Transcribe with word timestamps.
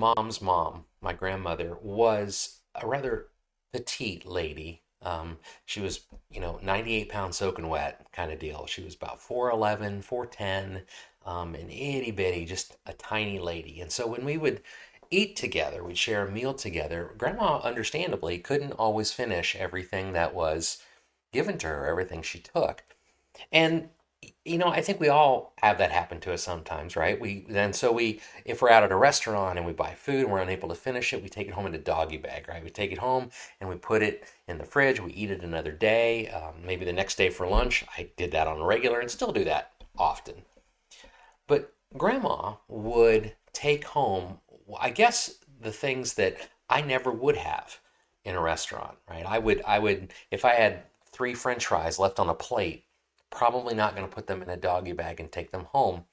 Mom's 0.00 0.40
mom, 0.40 0.86
my 1.02 1.12
grandmother, 1.12 1.76
was 1.82 2.60
a 2.74 2.86
rather 2.86 3.26
petite 3.72 4.24
lady. 4.26 4.82
Um, 5.02 5.38
she 5.66 5.80
was, 5.80 6.00
you 6.30 6.40
know, 6.40 6.58
98 6.62 7.10
pounds 7.10 7.36
soaking 7.36 7.68
wet 7.68 8.06
kind 8.12 8.32
of 8.32 8.38
deal. 8.38 8.66
She 8.66 8.82
was 8.82 8.94
about 8.94 9.20
4'11, 9.20 10.02
4'10, 10.02 10.82
um, 11.26 11.54
an 11.54 11.68
itty 11.70 12.10
bitty, 12.10 12.46
just 12.46 12.78
a 12.86 12.94
tiny 12.94 13.38
lady. 13.38 13.80
And 13.80 13.92
so 13.92 14.06
when 14.06 14.24
we 14.24 14.38
would 14.38 14.62
eat 15.10 15.36
together, 15.36 15.84
we'd 15.84 15.98
share 15.98 16.26
a 16.26 16.30
meal 16.30 16.54
together, 16.54 17.14
Grandma, 17.18 17.58
understandably, 17.58 18.38
couldn't 18.38 18.72
always 18.72 19.12
finish 19.12 19.54
everything 19.54 20.12
that 20.12 20.34
was 20.34 20.82
given 21.32 21.58
to 21.58 21.66
her, 21.66 21.86
everything 21.86 22.22
she 22.22 22.40
took. 22.40 22.82
And 23.52 23.90
you 24.50 24.58
know, 24.58 24.66
I 24.66 24.80
think 24.80 24.98
we 24.98 25.08
all 25.08 25.52
have 25.58 25.78
that 25.78 25.92
happen 25.92 26.18
to 26.20 26.32
us 26.32 26.42
sometimes, 26.42 26.96
right? 26.96 27.20
We 27.20 27.46
then 27.48 27.72
so 27.72 27.92
we 27.92 28.20
if 28.44 28.60
we're 28.60 28.70
out 28.70 28.82
at 28.82 28.90
a 28.90 28.96
restaurant 28.96 29.56
and 29.56 29.66
we 29.66 29.72
buy 29.72 29.94
food 29.94 30.24
and 30.24 30.32
we're 30.32 30.40
unable 30.40 30.68
to 30.70 30.74
finish 30.74 31.12
it, 31.12 31.22
we 31.22 31.28
take 31.28 31.46
it 31.46 31.54
home 31.54 31.66
in 31.66 31.74
a 31.74 31.78
doggy 31.78 32.16
bag, 32.16 32.48
right? 32.48 32.62
We 32.62 32.70
take 32.70 32.90
it 32.90 32.98
home 32.98 33.30
and 33.60 33.70
we 33.70 33.76
put 33.76 34.02
it 34.02 34.24
in 34.48 34.58
the 34.58 34.64
fridge. 34.64 35.00
We 35.00 35.12
eat 35.12 35.30
it 35.30 35.44
another 35.44 35.70
day, 35.70 36.28
um, 36.30 36.54
maybe 36.64 36.84
the 36.84 36.92
next 36.92 37.14
day 37.14 37.30
for 37.30 37.46
lunch. 37.46 37.84
I 37.96 38.10
did 38.16 38.32
that 38.32 38.48
on 38.48 38.60
a 38.60 38.66
regular 38.66 38.98
and 38.98 39.10
still 39.10 39.32
do 39.32 39.44
that 39.44 39.70
often. 39.96 40.42
But 41.46 41.72
grandma 41.96 42.54
would 42.66 43.36
take 43.52 43.84
home, 43.84 44.40
I 44.80 44.90
guess, 44.90 45.36
the 45.60 45.72
things 45.72 46.14
that 46.14 46.48
I 46.68 46.80
never 46.80 47.12
would 47.12 47.36
have 47.36 47.78
in 48.24 48.34
a 48.34 48.40
restaurant, 48.40 48.98
right? 49.08 49.24
I 49.24 49.38
would 49.38 49.62
I 49.64 49.78
would 49.78 50.12
if 50.32 50.44
I 50.44 50.54
had 50.54 50.82
three 51.12 51.34
French 51.34 51.66
fries 51.66 52.00
left 52.00 52.18
on 52.18 52.28
a 52.28 52.34
plate 52.34 52.84
probably 53.30 53.74
not 53.74 53.96
going 53.96 54.08
to 54.08 54.14
put 54.14 54.26
them 54.26 54.42
in 54.42 54.50
a 54.50 54.56
doggy 54.56 54.92
bag 54.92 55.20
and 55.20 55.30
take 55.30 55.50
them 55.50 55.66
home. 55.72 56.04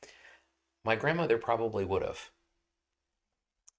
My 0.83 0.95
grandmother 0.95 1.37
probably 1.37 1.83
would 1.83 2.01
have. 2.01 2.31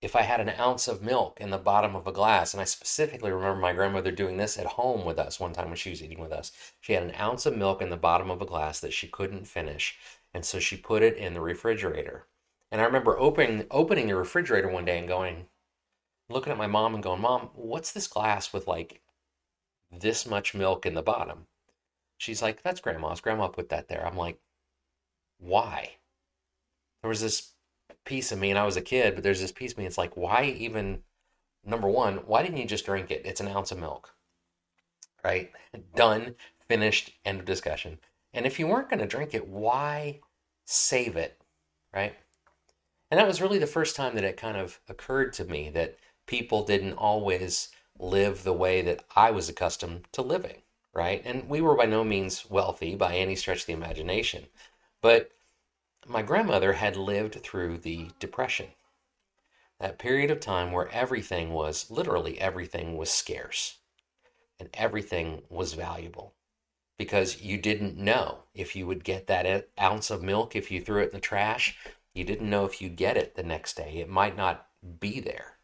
If 0.00 0.14
I 0.14 0.22
had 0.22 0.41
an 0.41 0.50
ounce 0.50 0.86
of 0.86 1.03
milk 1.03 1.41
in 1.41 1.50
the 1.50 1.58
bottom 1.58 1.97
of 1.97 2.06
a 2.06 2.12
glass, 2.12 2.55
and 2.55 2.61
I 2.61 2.64
specifically 2.64 3.33
remember 3.33 3.61
my 3.61 3.72
grandmother 3.72 4.12
doing 4.12 4.36
this 4.36 4.56
at 4.56 4.67
home 4.67 5.05
with 5.05 5.19
us 5.19 5.41
one 5.41 5.53
time 5.53 5.69
when 5.69 5.77
she 5.77 5.91
was 5.91 6.03
eating 6.03 6.20
with 6.20 6.30
us, 6.30 6.53
she 6.80 6.92
had 6.92 7.03
an 7.03 7.14
ounce 7.19 7.47
of 7.47 7.56
milk 7.56 7.83
in 7.83 7.91
the 7.91 7.97
bottom 7.97 8.30
of 8.30 8.41
a 8.41 8.47
glass 8.47 8.78
that 8.80 8.92
she 8.92 9.08
couldn't 9.08 9.48
finish, 9.48 9.98
and 10.33 10.45
so 10.45 10.61
she 10.61 10.77
put 10.77 11.02
it 11.02 11.17
in 11.17 11.34
the 11.34 11.41
refrigerator. 11.41 12.27
And 12.70 12.80
I 12.80 12.84
remember 12.84 13.19
opening 13.19 13.67
opening 13.70 14.06
the 14.06 14.14
refrigerator 14.14 14.69
one 14.69 14.84
day 14.84 14.98
and 14.98 15.08
going, 15.08 15.48
looking 16.28 16.52
at 16.52 16.58
my 16.58 16.67
mom 16.67 16.95
and 16.95 17.02
going, 17.02 17.20
"Mom, 17.20 17.50
what's 17.55 17.92
this 17.92 18.06
glass 18.06 18.52
with 18.52 18.69
like 18.69 19.00
this 19.91 20.27
much 20.27 20.55
milk 20.55 20.86
in 20.86 20.95
the 20.95 21.02
bottom?" 21.02 21.47
She's 22.19 22.42
like, 22.42 22.62
that's 22.62 22.80
grandma's. 22.80 23.20
Grandma 23.20 23.47
put 23.47 23.69
that 23.70 23.88
there. 23.88 24.05
I'm 24.05 24.16
like, 24.16 24.38
why? 25.38 25.92
There 27.00 27.08
was 27.08 27.20
this 27.20 27.52
piece 28.05 28.33
of 28.33 28.41
me, 28.41 28.50
and 28.50 28.58
I 28.58 28.66
was 28.66 28.77
a 28.77 28.83
kid, 28.83 29.14
but 29.14 29.22
there's 29.22 29.41
this 29.41 29.52
piece 29.52 29.72
of 29.72 29.78
me. 29.78 29.86
It's 29.86 29.97
like, 29.97 30.16
why 30.16 30.55
even, 30.58 31.05
number 31.64 31.89
one, 31.89 32.16
why 32.27 32.42
didn't 32.42 32.58
you 32.58 32.66
just 32.66 32.86
drink 32.86 33.12
it? 33.12 33.22
It's 33.24 33.41
an 33.41 33.48
ounce 33.48 33.70
of 33.70 33.78
milk, 33.78 34.14
right? 35.24 35.52
Done, 35.94 36.34
finished, 36.69 37.12
end 37.24 37.39
of 37.39 37.46
discussion. 37.46 38.00
And 38.34 38.44
if 38.44 38.58
you 38.58 38.66
weren't 38.66 38.91
going 38.91 39.00
to 39.00 39.06
drink 39.06 39.33
it, 39.33 39.46
why 39.46 40.20
save 40.64 41.16
it, 41.16 41.41
right? 41.94 42.14
And 43.11 43.19
that 43.19 43.28
was 43.28 43.41
really 43.41 43.58
the 43.58 43.66
first 43.66 43.94
time 43.94 44.16
that 44.16 44.24
it 44.24 44.36
kind 44.36 44.56
of 44.56 44.80
occurred 44.89 45.33
to 45.34 45.44
me 45.44 45.70
that 45.70 45.96
people 46.27 46.64
didn't 46.64 46.94
always 46.94 47.69
live 47.98 48.42
the 48.42 48.52
way 48.52 48.83
that 48.83 49.05
I 49.16 49.30
was 49.30 49.48
accustomed 49.48 50.08
to 50.12 50.22
living 50.22 50.62
right? 50.98 51.22
And 51.24 51.48
we 51.48 51.60
were 51.60 51.77
by 51.77 51.86
no 51.86 52.02
means 52.02 52.45
wealthy 52.50 52.96
by 52.96 53.14
any 53.14 53.36
stretch 53.36 53.61
of 53.61 53.67
the 53.67 53.73
imagination. 53.73 54.46
But 55.00 55.30
my 56.06 56.23
grandmother 56.23 56.73
had 56.73 56.96
lived 56.96 57.40
through 57.42 57.78
the 57.78 58.11
Depression, 58.18 58.67
that 59.78 59.98
period 59.98 60.30
of 60.33 60.40
time 60.40 60.73
where 60.73 60.89
everything 60.89 61.52
was 61.52 61.89
literally 61.89 62.40
everything 62.40 62.96
was 62.96 63.11
scarce 63.11 63.78
and 64.58 64.68
everything 64.74 65.42
was 65.48 65.74
valuable 65.74 66.34
because 66.98 67.40
you 67.40 67.56
didn't 67.58 67.96
know 67.96 68.39
if 68.55 68.74
you 68.74 68.84
would 68.89 69.05
get 69.05 69.28
that 69.28 69.68
ounce 69.80 70.11
of 70.11 70.20
milk 70.20 70.56
if 70.56 70.68
you 70.68 70.80
threw 70.80 71.00
it 71.02 71.11
in 71.11 71.14
the 71.14 71.20
trash. 71.20 71.78
You 72.12 72.24
didn't 72.24 72.50
know 72.50 72.64
if 72.64 72.83
you'd 72.83 72.96
get 72.96 73.17
it 73.17 73.36
the 73.36 73.44
next 73.44 73.77
day. 73.77 73.98
It 73.98 74.08
might 74.08 74.36
not 74.36 74.67
be 74.98 75.20
there. 75.20 75.58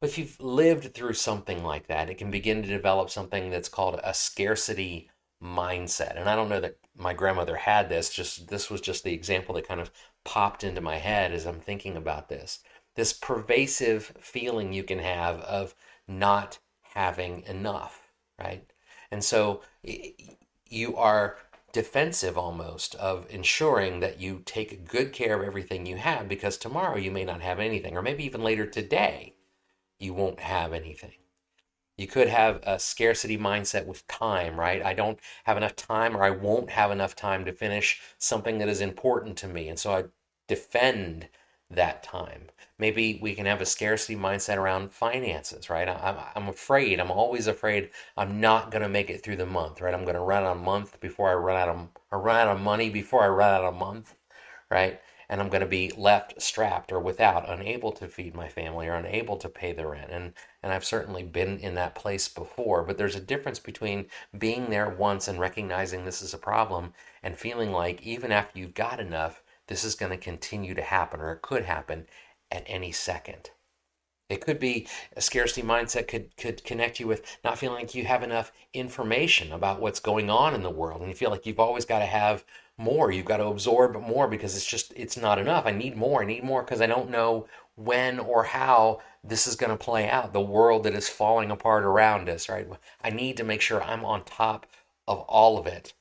But 0.00 0.10
if 0.10 0.18
you've 0.18 0.40
lived 0.40 0.94
through 0.94 1.14
something 1.14 1.64
like 1.64 1.88
that, 1.88 2.08
it 2.08 2.18
can 2.18 2.30
begin 2.30 2.62
to 2.62 2.68
develop 2.68 3.10
something 3.10 3.50
that's 3.50 3.68
called 3.68 3.98
a 4.04 4.14
scarcity 4.14 5.10
mindset. 5.42 6.18
And 6.18 6.28
I 6.28 6.36
don't 6.36 6.48
know 6.48 6.60
that 6.60 6.78
my 6.96 7.14
grandmother 7.14 7.56
had 7.56 7.88
this, 7.88 8.10
just 8.10 8.48
this 8.48 8.70
was 8.70 8.80
just 8.80 9.02
the 9.02 9.12
example 9.12 9.54
that 9.56 9.66
kind 9.66 9.80
of 9.80 9.90
popped 10.24 10.62
into 10.62 10.80
my 10.80 10.96
head 10.96 11.32
as 11.32 11.46
I'm 11.46 11.60
thinking 11.60 11.96
about 11.96 12.28
this. 12.28 12.60
This 12.94 13.12
pervasive 13.12 14.12
feeling 14.20 14.72
you 14.72 14.84
can 14.84 14.98
have 15.00 15.40
of 15.40 15.74
not 16.06 16.58
having 16.94 17.42
enough, 17.42 18.12
right? 18.38 18.72
And 19.10 19.22
so 19.24 19.62
you 20.66 20.96
are 20.96 21.38
defensive 21.72 22.38
almost 22.38 22.94
of 22.96 23.26
ensuring 23.30 24.00
that 24.00 24.20
you 24.20 24.42
take 24.44 24.88
good 24.88 25.12
care 25.12 25.40
of 25.40 25.46
everything 25.46 25.86
you 25.86 25.96
have 25.96 26.28
because 26.28 26.56
tomorrow 26.56 26.96
you 26.96 27.10
may 27.10 27.24
not 27.24 27.40
have 27.40 27.58
anything, 27.58 27.96
or 27.96 28.02
maybe 28.02 28.24
even 28.24 28.42
later 28.42 28.66
today 28.66 29.34
you 29.98 30.14
won't 30.14 30.40
have 30.40 30.72
anything. 30.72 31.12
You 31.96 32.06
could 32.06 32.28
have 32.28 32.60
a 32.62 32.78
scarcity 32.78 33.36
mindset 33.36 33.86
with 33.86 34.06
time, 34.06 34.58
right? 34.58 34.84
I 34.84 34.94
don't 34.94 35.18
have 35.44 35.56
enough 35.56 35.74
time 35.74 36.16
or 36.16 36.22
I 36.22 36.30
won't 36.30 36.70
have 36.70 36.92
enough 36.92 37.16
time 37.16 37.44
to 37.44 37.52
finish 37.52 38.00
something 38.18 38.58
that 38.58 38.68
is 38.68 38.80
important 38.80 39.36
to 39.38 39.48
me. 39.48 39.68
And 39.68 39.78
so 39.78 39.92
I 39.92 40.04
defend 40.46 41.28
that 41.70 42.02
time. 42.04 42.48
Maybe 42.78 43.18
we 43.20 43.34
can 43.34 43.46
have 43.46 43.60
a 43.60 43.66
scarcity 43.66 44.16
mindset 44.16 44.56
around 44.56 44.92
finances, 44.92 45.68
right? 45.68 45.88
I'm, 45.88 46.16
I'm 46.36 46.48
afraid, 46.48 47.00
I'm 47.00 47.10
always 47.10 47.48
afraid 47.48 47.90
I'm 48.16 48.40
not 48.40 48.70
going 48.70 48.82
to 48.82 48.88
make 48.88 49.10
it 49.10 49.22
through 49.22 49.36
the 49.36 49.46
month, 49.46 49.80
right? 49.80 49.92
I'm 49.92 50.04
going 50.04 50.14
to 50.14 50.20
run 50.20 50.44
out 50.44 50.56
of 50.56 50.62
month 50.62 51.00
before 51.00 51.30
I 51.30 51.34
run 51.34 51.56
out 51.56 51.68
of, 51.68 51.88
or 52.12 52.20
run 52.20 52.36
out 52.36 52.56
of 52.56 52.62
money 52.62 52.90
before 52.90 53.24
I 53.24 53.28
run 53.28 53.54
out 53.54 53.64
of 53.64 53.74
month, 53.74 54.14
right? 54.70 55.00
And 55.28 55.40
I'm 55.40 55.48
going 55.48 55.60
to 55.60 55.66
be 55.66 55.92
left 55.96 56.40
strapped 56.40 56.90
or 56.90 57.00
without, 57.00 57.48
unable 57.48 57.92
to 57.92 58.08
feed 58.08 58.34
my 58.34 58.48
family 58.48 58.88
or 58.88 58.94
unable 58.94 59.36
to 59.36 59.48
pay 59.48 59.72
the 59.72 59.86
rent. 59.86 60.10
And 60.10 60.32
and 60.62 60.72
I've 60.72 60.84
certainly 60.84 61.22
been 61.22 61.58
in 61.58 61.74
that 61.74 61.94
place 61.94 62.28
before, 62.28 62.82
but 62.82 62.98
there's 62.98 63.16
a 63.16 63.20
difference 63.20 63.58
between 63.58 64.06
being 64.36 64.70
there 64.70 64.88
once 64.88 65.28
and 65.28 65.38
recognizing 65.38 66.04
this 66.04 66.22
is 66.22 66.34
a 66.34 66.38
problem 66.38 66.94
and 67.22 67.38
feeling 67.38 67.72
like 67.72 68.02
even 68.02 68.32
after 68.32 68.58
you've 68.58 68.74
got 68.74 69.00
enough, 69.00 69.42
this 69.68 69.84
is 69.84 69.94
going 69.94 70.10
to 70.10 70.18
continue 70.18 70.74
to 70.74 70.82
happen 70.82 71.20
or 71.20 71.32
it 71.32 71.42
could 71.42 71.64
happen 71.64 72.06
at 72.50 72.64
any 72.66 72.90
second. 72.90 73.50
It 74.28 74.42
could 74.42 74.58
be 74.58 74.86
a 75.16 75.22
scarcity 75.22 75.62
mindset 75.62 76.06
could 76.06 76.36
could 76.36 76.64
connect 76.64 77.00
you 77.00 77.06
with 77.06 77.38
not 77.44 77.58
feeling 77.58 77.78
like 77.78 77.94
you 77.94 78.04
have 78.04 78.22
enough 78.22 78.52
information 78.74 79.52
about 79.52 79.80
what's 79.80 80.00
going 80.00 80.28
on 80.28 80.54
in 80.54 80.62
the 80.62 80.70
world 80.70 81.00
and 81.00 81.08
you 81.10 81.16
feel 81.16 81.30
like 81.30 81.46
you've 81.46 81.60
always 81.60 81.86
got 81.86 82.00
to 82.00 82.06
have 82.06 82.44
more. 82.78 83.10
You've 83.10 83.26
got 83.26 83.38
to 83.38 83.46
absorb 83.46 84.00
more 84.00 84.28
because 84.28 84.56
it's 84.56 84.66
just 84.66 84.92
it's 84.96 85.16
not 85.16 85.38
enough. 85.38 85.66
I 85.66 85.72
need 85.72 85.96
more. 85.96 86.22
I 86.22 86.26
need 86.26 86.44
more 86.44 86.62
because 86.62 86.80
I 86.80 86.86
don't 86.86 87.10
know 87.10 87.46
when 87.74 88.18
or 88.18 88.44
how 88.44 89.00
this 89.22 89.46
is 89.46 89.56
going 89.56 89.70
to 89.70 89.76
play 89.76 90.08
out. 90.08 90.32
The 90.32 90.40
world 90.40 90.84
that 90.84 90.94
is 90.94 91.08
falling 91.08 91.50
apart 91.50 91.84
around 91.84 92.28
us, 92.28 92.48
right? 92.48 92.66
I 93.02 93.10
need 93.10 93.36
to 93.36 93.44
make 93.44 93.60
sure 93.60 93.82
I'm 93.82 94.04
on 94.04 94.24
top 94.24 94.66
of 95.06 95.20
all 95.20 95.58
of 95.58 95.66
it. 95.66 95.92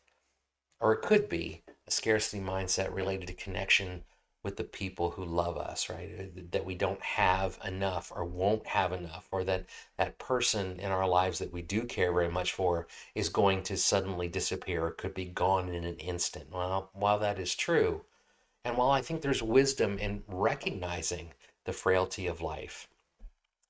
Or 0.80 0.94
it 0.94 1.02
could 1.02 1.28
be 1.28 1.64
a 1.88 1.92
scarcity 1.92 2.42
mindset 2.42 2.94
related 2.94 3.28
to 3.28 3.34
connection 3.34 4.04
with 4.48 4.56
the 4.56 4.64
people 4.64 5.12
who 5.12 5.26
love 5.26 5.58
us, 5.58 5.90
right? 5.90 6.10
Uh, 6.18 6.42
that 6.52 6.66
we 6.66 6.74
don't 6.74 7.02
have 7.02 7.60
enough 7.66 8.14
or 8.16 8.24
won't 8.24 8.66
have 8.66 8.94
enough, 8.94 9.28
or 9.30 9.44
that 9.44 9.66
that 9.98 10.18
person 10.20 10.80
in 10.80 10.90
our 10.90 11.06
lives 11.06 11.38
that 11.40 11.52
we 11.52 11.62
do 11.62 11.84
care 11.84 12.14
very 12.14 12.30
much 12.30 12.54
for 12.54 12.88
is 13.14 13.28
going 13.28 13.62
to 13.62 13.76
suddenly 13.76 14.30
disappear 14.30 14.86
or 14.86 14.92
could 14.92 15.14
be 15.14 15.26
gone 15.26 15.68
in 15.68 15.84
an 15.84 15.98
instant. 15.98 16.50
Well, 16.50 16.92
while 16.94 17.20
that 17.20 17.40
is 17.40 17.56
true, 17.56 18.06
and 18.64 18.78
while 18.78 18.90
I 18.90 19.02
think 19.02 19.22
there's 19.22 19.44
wisdom 19.44 19.98
in 19.98 20.24
recognizing 20.30 21.34
the 21.66 21.74
frailty 21.74 22.26
of 22.26 22.40
life 22.40 22.88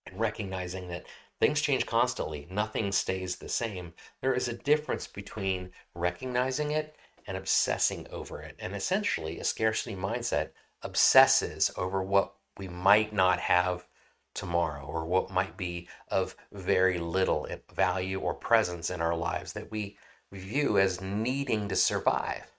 and 0.05 0.19
recognizing 0.19 0.89
that 0.89 1.07
things 1.39 1.59
change 1.59 1.87
constantly, 1.87 2.47
nothing 2.51 2.91
stays 2.91 3.37
the 3.37 3.49
same, 3.49 3.93
there 4.21 4.35
is 4.35 4.47
a 4.47 4.53
difference 4.53 5.07
between 5.07 5.71
recognizing 5.95 6.69
it 6.69 6.95
and 7.25 7.35
obsessing 7.35 8.05
over 8.11 8.41
it. 8.41 8.55
And 8.59 8.75
essentially, 8.75 9.39
a 9.39 9.43
scarcity 9.43 9.95
mindset 9.95 10.49
obsesses 10.81 11.71
over 11.77 12.03
what 12.03 12.33
we 12.57 12.67
might 12.67 13.13
not 13.13 13.39
have 13.39 13.87
tomorrow 14.33 14.85
or 14.85 15.05
what 15.05 15.31
might 15.31 15.57
be 15.57 15.87
of 16.09 16.35
very 16.51 16.99
little 16.99 17.47
value 17.73 18.19
or 18.19 18.33
presence 18.33 18.89
in 18.89 19.01
our 19.01 19.15
lives 19.15 19.53
that 19.53 19.71
we 19.71 19.97
view 20.31 20.77
as 20.77 21.01
needing 21.01 21.67
to 21.67 21.75
survive. 21.75 22.51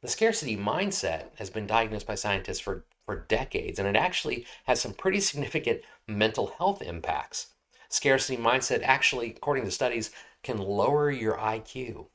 The 0.00 0.08
scarcity 0.08 0.56
mindset 0.56 1.36
has 1.36 1.50
been 1.50 1.66
diagnosed 1.66 2.06
by 2.06 2.14
scientists 2.14 2.60
for, 2.60 2.84
for 3.04 3.26
decades, 3.28 3.78
and 3.78 3.88
it 3.88 3.96
actually 3.96 4.46
has 4.64 4.80
some 4.80 4.92
pretty 4.92 5.20
significant 5.20 5.82
mental 6.06 6.54
health 6.58 6.80
impacts. 6.80 7.48
Scarcity 7.88 8.40
mindset 8.40 8.82
actually, 8.82 9.30
according 9.30 9.64
to 9.64 9.70
studies, 9.70 10.10
can 10.42 10.58
lower 10.58 11.10
your 11.10 11.36
IQ 11.36 12.06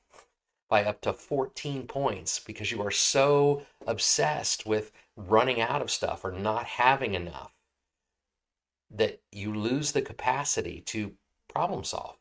by 0.74 0.84
up 0.84 1.02
to 1.02 1.14
14 1.14 1.86
points 1.86 2.40
because 2.40 2.72
you 2.72 2.82
are 2.82 2.90
so 2.90 3.62
obsessed 3.86 4.66
with 4.66 4.92
running 5.16 5.62
out 5.62 5.84
of 5.84 5.92
stuff 5.92 6.26
or 6.26 6.32
not 6.32 6.66
having 6.66 7.14
enough, 7.14 7.54
that 8.90 9.22
you 9.32 9.54
lose 9.54 9.92
the 9.92 10.02
capacity 10.02 10.82
to 10.82 11.12
problem 11.48 11.84
solve. 11.84 12.18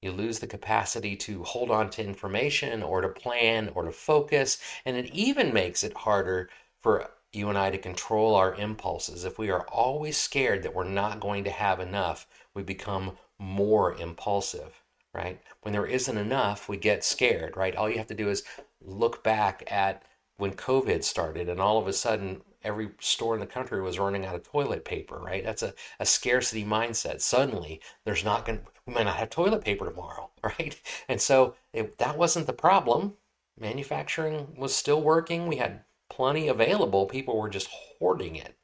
You 0.00 0.10
lose 0.10 0.38
the 0.38 0.46
capacity 0.46 1.16
to 1.16 1.42
hold 1.42 1.70
on 1.70 1.90
to 1.90 2.02
information 2.02 2.82
or 2.82 3.02
to 3.02 3.10
plan 3.10 3.68
or 3.74 3.82
to 3.82 3.92
focus. 3.92 4.56
And 4.86 4.96
it 4.96 5.14
even 5.14 5.52
makes 5.52 5.84
it 5.84 5.92
harder 5.98 6.48
for 6.80 7.10
you 7.30 7.50
and 7.50 7.58
I 7.58 7.68
to 7.68 7.76
control 7.76 8.36
our 8.36 8.54
impulses. 8.54 9.26
If 9.26 9.38
we 9.38 9.50
are 9.50 9.66
always 9.68 10.16
scared 10.16 10.62
that 10.62 10.74
we're 10.74 10.84
not 10.84 11.20
going 11.20 11.44
to 11.44 11.50
have 11.50 11.78
enough, 11.78 12.26
we 12.54 12.62
become 12.62 13.18
more 13.38 13.94
impulsive, 13.96 14.79
right? 15.14 15.40
When 15.62 15.72
there 15.72 15.86
isn't 15.86 16.16
enough, 16.16 16.68
we 16.68 16.76
get 16.76 17.04
scared, 17.04 17.56
right? 17.56 17.74
All 17.74 17.90
you 17.90 17.98
have 17.98 18.06
to 18.08 18.14
do 18.14 18.28
is 18.28 18.44
look 18.80 19.22
back 19.22 19.64
at 19.70 20.02
when 20.36 20.52
COVID 20.52 21.04
started 21.04 21.48
and 21.48 21.60
all 21.60 21.78
of 21.78 21.86
a 21.86 21.92
sudden 21.92 22.42
every 22.62 22.90
store 23.00 23.34
in 23.34 23.40
the 23.40 23.46
country 23.46 23.80
was 23.80 23.98
running 23.98 24.24
out 24.24 24.34
of 24.34 24.42
toilet 24.42 24.84
paper, 24.84 25.18
right? 25.18 25.44
That's 25.44 25.62
a, 25.62 25.74
a 25.98 26.06
scarcity 26.06 26.64
mindset. 26.64 27.20
Suddenly, 27.20 27.80
there's 28.04 28.24
not 28.24 28.44
going 28.44 28.58
to, 28.58 28.64
we 28.86 28.94
might 28.94 29.04
not 29.04 29.16
have 29.16 29.30
toilet 29.30 29.64
paper 29.64 29.88
tomorrow, 29.88 30.30
right? 30.44 30.78
And 31.08 31.20
so 31.20 31.54
it, 31.72 31.98
that 31.98 32.18
wasn't 32.18 32.46
the 32.46 32.52
problem. 32.52 33.14
Manufacturing 33.58 34.54
was 34.56 34.74
still 34.74 35.02
working. 35.02 35.46
We 35.46 35.56
had 35.56 35.84
plenty 36.08 36.48
available. 36.48 37.06
People 37.06 37.38
were 37.38 37.50
just 37.50 37.68
hoarding 37.98 38.36
it 38.36 38.56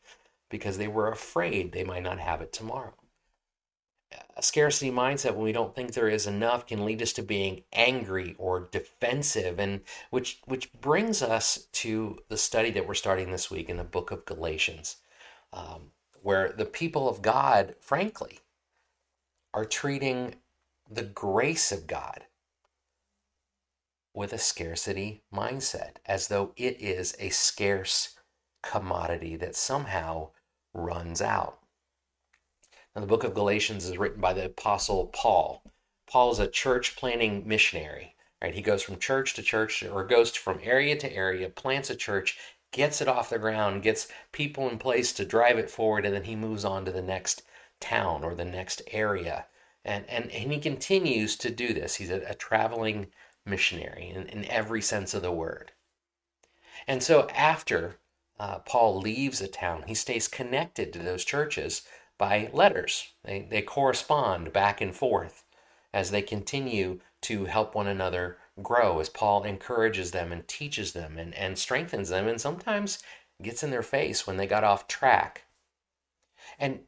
because 0.51 0.79
they 0.79 0.89
were 0.89 1.11
afraid 1.11 1.73
they 1.73 1.85
might 1.85 2.03
not 2.03 2.19
have 2.19 2.41
it 2.41 2.53
tomorrow 2.53 2.95
a 4.37 4.43
scarcity 4.43 4.91
mindset 4.91 5.35
when 5.35 5.45
we 5.45 5.53
don't 5.53 5.75
think 5.75 5.93
there 5.93 6.09
is 6.09 6.27
enough 6.27 6.67
can 6.67 6.85
lead 6.85 7.01
us 7.01 7.13
to 7.15 7.23
being 7.23 7.63
angry 7.73 8.35
or 8.39 8.69
defensive 8.71 9.59
and 9.59 9.81
which 10.11 10.41
which 10.47 10.73
brings 10.75 11.23
us 11.23 11.69
to 11.73 12.19
the 12.29 12.37
study 12.37 12.71
that 12.71 12.87
we're 12.87 12.95
starting 12.95 13.31
this 13.31 13.51
week 13.51 13.69
in 13.69 13.77
the 13.77 13.85
book 13.85 14.11
of 14.11 14.25
galatians 14.25 14.97
um, 15.53 15.91
where 16.23 16.53
the 16.53 16.65
people 16.65 17.09
of 17.09 17.23
god 17.23 17.75
frankly 17.81 18.41
are 19.55 19.65
treating 19.65 20.35
the 20.91 21.03
grace 21.03 21.73
of 21.73 21.87
god 21.87 22.25
with 24.15 24.33
a 24.33 24.39
scarcity 24.39 25.23
mindset 25.33 25.97
as 26.07 26.29
though 26.29 26.53
it 26.57 26.81
is 26.81 27.17
a 27.19 27.29
scarce 27.31 28.17
commodity 28.63 29.37
that 29.37 29.55
somehow 29.55 30.29
runs 30.75 31.23
out 31.23 31.59
and 32.97 33.03
the 33.03 33.09
book 33.09 33.25
of 33.25 33.35
Galatians 33.35 33.85
is 33.85 33.99
written 33.99 34.23
by 34.23 34.33
the 34.33 34.47
apostle 34.47 35.09
Paul. 35.09 35.63
Paul 36.11 36.33
is 36.33 36.39
a 36.39 36.49
church 36.49 36.97
planting 36.97 37.47
missionary, 37.47 38.15
right? 38.41 38.55
He 38.55 38.63
goes 38.63 38.83
from 38.83 38.99
church 38.99 39.35
to 39.35 39.43
church 39.43 39.83
or 39.83 40.03
goes 40.03 40.35
from 40.35 40.61
area 40.63 40.97
to 40.97 41.13
area, 41.13 41.51
plants 41.51 41.91
a 41.91 41.95
church, 41.95 42.39
gets 42.73 43.03
it 43.03 43.07
off 43.07 43.29
the 43.29 43.39
ground, 43.39 43.83
gets 43.83 44.09
people 44.33 44.71
in 44.71 44.79
place 44.79 45.13
to 45.13 45.27
drive 45.27 45.59
it 45.59 45.71
forward, 45.71 46.07
and 46.07 46.15
then 46.15 46.25
he 46.25 46.35
moves 46.35 46.65
on 46.65 46.87
to 46.87 46.91
the 46.91 47.03
next 47.03 47.43
town 47.81 48.25
or 48.25 48.35
the 48.35 48.47
next 48.47 48.81
area. 48.91 49.45
And, 49.85 50.09
and, 50.09 50.31
and 50.33 50.51
he 50.51 50.59
continues 50.59 51.37
to 51.37 51.51
do 51.51 51.75
this. 51.75 51.97
He's 51.97 52.11
a, 52.11 52.23
a 52.31 52.35
traveling 52.35 53.09
missionary 53.45 54.09
in, 54.09 54.27
in 54.29 54.47
every 54.47 54.81
sense 54.81 55.13
of 55.13 55.21
the 55.21 55.31
word. 55.31 55.73
And 56.89 57.03
so 57.03 57.29
after 57.35 57.99
uh, 58.41 58.61
Paul 58.61 59.01
leaves 59.01 59.43
a 59.43 59.49
town, 59.49 59.85
he 59.87 59.95
stays 59.95 60.29
connected 60.29 60.95
to 60.95 61.01
those 61.01 61.27
churches 61.27 61.83
by 62.19 62.51
letters. 62.53 63.13
They, 63.25 63.47
they 63.49 63.63
correspond 63.63 64.53
back 64.53 64.81
and 64.81 64.95
forth 64.95 65.45
as 65.93 66.11
they 66.11 66.23
continue 66.23 67.01
to 67.23 67.47
help 67.47 67.75
one 67.75 67.87
another 67.87 68.39
grow, 68.63 69.01
as 69.01 69.09
Paul 69.09 69.45
encourages 69.45 70.11
them 70.11 70.33
and 70.33 70.47
teaches 70.47 70.93
them 70.93 71.19
and, 71.19 71.35
and 71.35 71.59
strengthens 71.59 72.09
them, 72.09 72.27
and 72.27 72.41
sometimes 72.41 73.03
gets 73.43 73.63
in 73.63 73.71
their 73.71 73.83
face 73.83 74.27
when 74.27 74.37
they 74.37 74.47
got 74.47 74.65
off 74.65 74.89
track. 74.89 75.45
And 76.59 76.81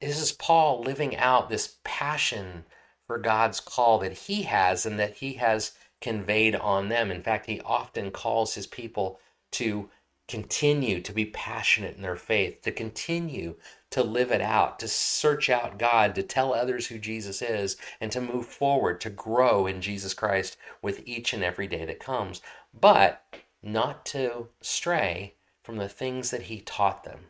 this 0.00 0.20
is 0.20 0.32
Paul 0.32 0.82
living 0.82 1.16
out 1.16 1.48
this 1.48 1.76
passion 1.84 2.64
for 3.06 3.18
God's 3.18 3.60
call 3.60 3.98
that 3.98 4.12
he 4.12 4.42
has 4.42 4.84
and 4.86 4.98
that 4.98 5.16
he 5.16 5.34
has 5.34 5.72
conveyed 6.00 6.54
on 6.56 6.88
them. 6.88 7.10
In 7.10 7.22
fact, 7.22 7.46
he 7.46 7.60
often 7.60 8.10
calls 8.10 8.54
his 8.54 8.66
people 8.66 9.20
to 9.52 9.90
continue 10.28 11.00
to 11.00 11.12
be 11.12 11.26
passionate 11.26 11.96
in 11.96 12.02
their 12.02 12.16
faith, 12.16 12.62
to 12.62 12.72
continue 12.72 13.56
to 13.90 14.02
live 14.02 14.30
it 14.30 14.40
out, 14.40 14.78
to 14.78 14.88
search 14.88 15.50
out 15.50 15.78
God, 15.78 16.14
to 16.14 16.22
tell 16.22 16.54
others 16.54 16.86
who 16.86 16.98
Jesus 16.98 17.42
is, 17.42 17.76
and 18.00 18.10
to 18.12 18.20
move 18.20 18.46
forward, 18.46 19.00
to 19.02 19.10
grow 19.10 19.66
in 19.66 19.82
Jesus 19.82 20.14
Christ 20.14 20.56
with 20.80 21.06
each 21.06 21.32
and 21.32 21.44
every 21.44 21.66
day 21.66 21.84
that 21.84 22.00
comes, 22.00 22.40
but 22.72 23.22
not 23.62 24.06
to 24.06 24.48
stray 24.60 25.34
from 25.62 25.76
the 25.76 25.88
things 25.88 26.30
that 26.30 26.42
He 26.42 26.60
taught 26.60 27.04
them, 27.04 27.26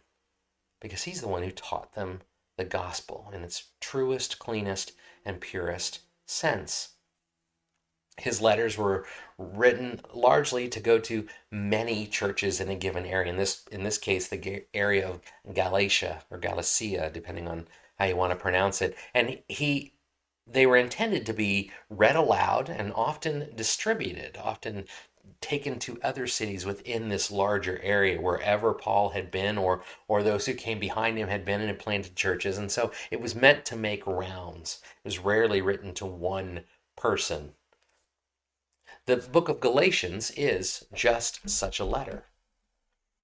because 0.81 1.03
He's 1.03 1.21
the 1.21 1.29
one 1.29 1.43
who 1.43 1.51
taught 1.51 1.95
them 1.95 2.21
the 2.57 2.65
gospel 2.65 3.31
in 3.35 3.43
its 3.43 3.71
truest, 3.81 4.39
cleanest, 4.39 4.93
and 5.25 5.41
purest 5.41 6.01
sense. 6.27 6.91
His 8.19 8.41
letters 8.41 8.77
were 8.77 9.07
written 9.39 10.01
largely 10.13 10.69
to 10.69 10.81
go 10.81 10.99
to 10.99 11.27
many 11.51 12.07
churches 12.07 12.61
in 12.61 12.69
a 12.69 12.75
given 12.75 13.07
area. 13.07 13.31
In 13.31 13.39
this, 13.39 13.67
in 13.73 13.85
this 13.85 13.99
case, 13.99 14.29
the 14.29 14.65
area 14.75 15.09
of 15.09 15.21
Galatia 15.53 16.23
or 16.31 16.39
Galatia, 16.39 17.11
depending 17.13 17.49
on 17.49 17.69
how 17.99 18.05
you 18.05 18.17
want 18.17 18.33
to 18.33 18.37
pronounce 18.37 18.83
it. 18.83 18.97
And 19.15 19.41
he, 19.49 19.95
they 20.47 20.67
were 20.67 20.77
intended 20.77 21.25
to 21.27 21.33
be 21.33 21.71
read 21.89 22.17
aloud 22.17 22.69
and 22.69 22.93
often 22.93 23.49
distributed, 23.57 24.37
often 24.37 24.85
taken 25.41 25.79
to 25.79 26.01
other 26.03 26.27
cities 26.27 26.65
within 26.65 27.09
this 27.09 27.31
larger 27.31 27.81
area 27.83 28.21
wherever 28.21 28.73
Paul 28.73 29.11
had 29.11 29.31
been 29.31 29.59
or 29.59 29.83
or 30.09 30.23
those 30.23 30.47
who 30.47 30.55
came 30.55 30.79
behind 30.79 31.19
him 31.19 31.29
had 31.29 31.45
been 31.45 31.61
and 31.61 31.69
had 31.69 31.79
planted 31.79 32.17
churches 32.17 32.59
and 32.59 32.71
so 32.71 32.93
it 33.11 33.21
was 33.21 33.35
meant 33.35 33.65
to 33.67 33.77
make 33.77 34.07
rounds 34.07 34.81
it 35.05 35.09
was 35.09 35.19
rarely 35.19 35.61
written 35.61 35.95
to 35.95 36.07
one 36.07 36.65
person 36.97 37.55
the 39.07 39.17
book 39.17 39.49
of 39.49 39.61
Galatians 39.61 40.31
is 40.37 40.85
just 40.95 41.49
such 41.49 41.81
a 41.81 41.85
letter. 41.85 42.25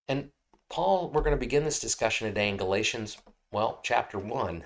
And 0.08 0.30
Paul, 0.70 1.10
we're 1.10 1.22
going 1.22 1.36
to 1.36 1.40
begin 1.40 1.64
this 1.64 1.80
discussion 1.80 2.26
today 2.26 2.48
in 2.48 2.56
Galatians, 2.56 3.18
well, 3.52 3.80
chapter 3.82 4.18
1, 4.18 4.64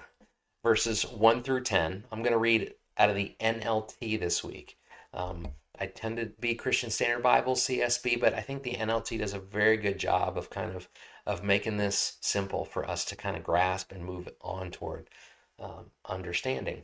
verses 0.62 1.02
1 1.02 1.42
through 1.42 1.62
10. 1.62 2.04
I'm 2.10 2.22
going 2.22 2.32
to 2.32 2.38
read 2.38 2.74
out 2.96 3.10
of 3.10 3.16
the 3.16 3.36
NLT 3.40 4.18
this 4.18 4.42
week. 4.42 4.78
Um, 5.12 5.48
I 5.78 5.86
tend 5.86 6.16
to 6.18 6.26
be 6.26 6.54
Christian 6.54 6.90
Standard 6.90 7.22
Bible, 7.22 7.54
CSB, 7.54 8.20
but 8.20 8.34
I 8.34 8.40
think 8.40 8.62
the 8.62 8.74
NLT 8.74 9.18
does 9.18 9.34
a 9.34 9.38
very 9.38 9.76
good 9.76 9.98
job 9.98 10.38
of 10.38 10.50
kind 10.50 10.74
of 10.74 10.88
of 11.26 11.44
making 11.44 11.76
this 11.76 12.18
simple 12.20 12.64
for 12.64 12.88
us 12.88 13.04
to 13.06 13.16
kind 13.16 13.36
of 13.36 13.44
grasp 13.44 13.92
and 13.92 14.04
move 14.04 14.28
on 14.40 14.70
toward 14.70 15.08
um, 15.60 15.90
understanding. 16.04 16.82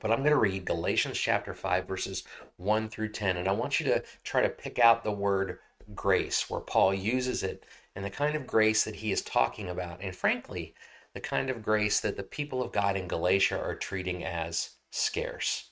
But 0.00 0.12
I'm 0.12 0.18
going 0.18 0.30
to 0.30 0.36
read 0.36 0.64
Galatians 0.64 1.18
chapter 1.18 1.54
5, 1.54 1.86
verses 1.86 2.24
1 2.56 2.88
through 2.88 3.10
10. 3.10 3.36
And 3.36 3.48
I 3.48 3.52
want 3.52 3.80
you 3.80 3.86
to 3.86 4.02
try 4.22 4.42
to 4.42 4.48
pick 4.48 4.78
out 4.78 5.02
the 5.02 5.12
word 5.12 5.58
grace, 5.94 6.48
where 6.48 6.60
Paul 6.60 6.94
uses 6.94 7.42
it, 7.42 7.64
and 7.96 8.04
the 8.04 8.10
kind 8.10 8.36
of 8.36 8.46
grace 8.46 8.84
that 8.84 8.96
he 8.96 9.10
is 9.10 9.22
talking 9.22 9.68
about. 9.68 10.00
And 10.00 10.14
frankly, 10.14 10.74
the 11.14 11.20
kind 11.20 11.50
of 11.50 11.62
grace 11.62 12.00
that 12.00 12.16
the 12.16 12.22
people 12.22 12.62
of 12.62 12.72
God 12.72 12.96
in 12.96 13.08
Galatia 13.08 13.60
are 13.60 13.74
treating 13.74 14.24
as 14.24 14.70
scarce. 14.90 15.70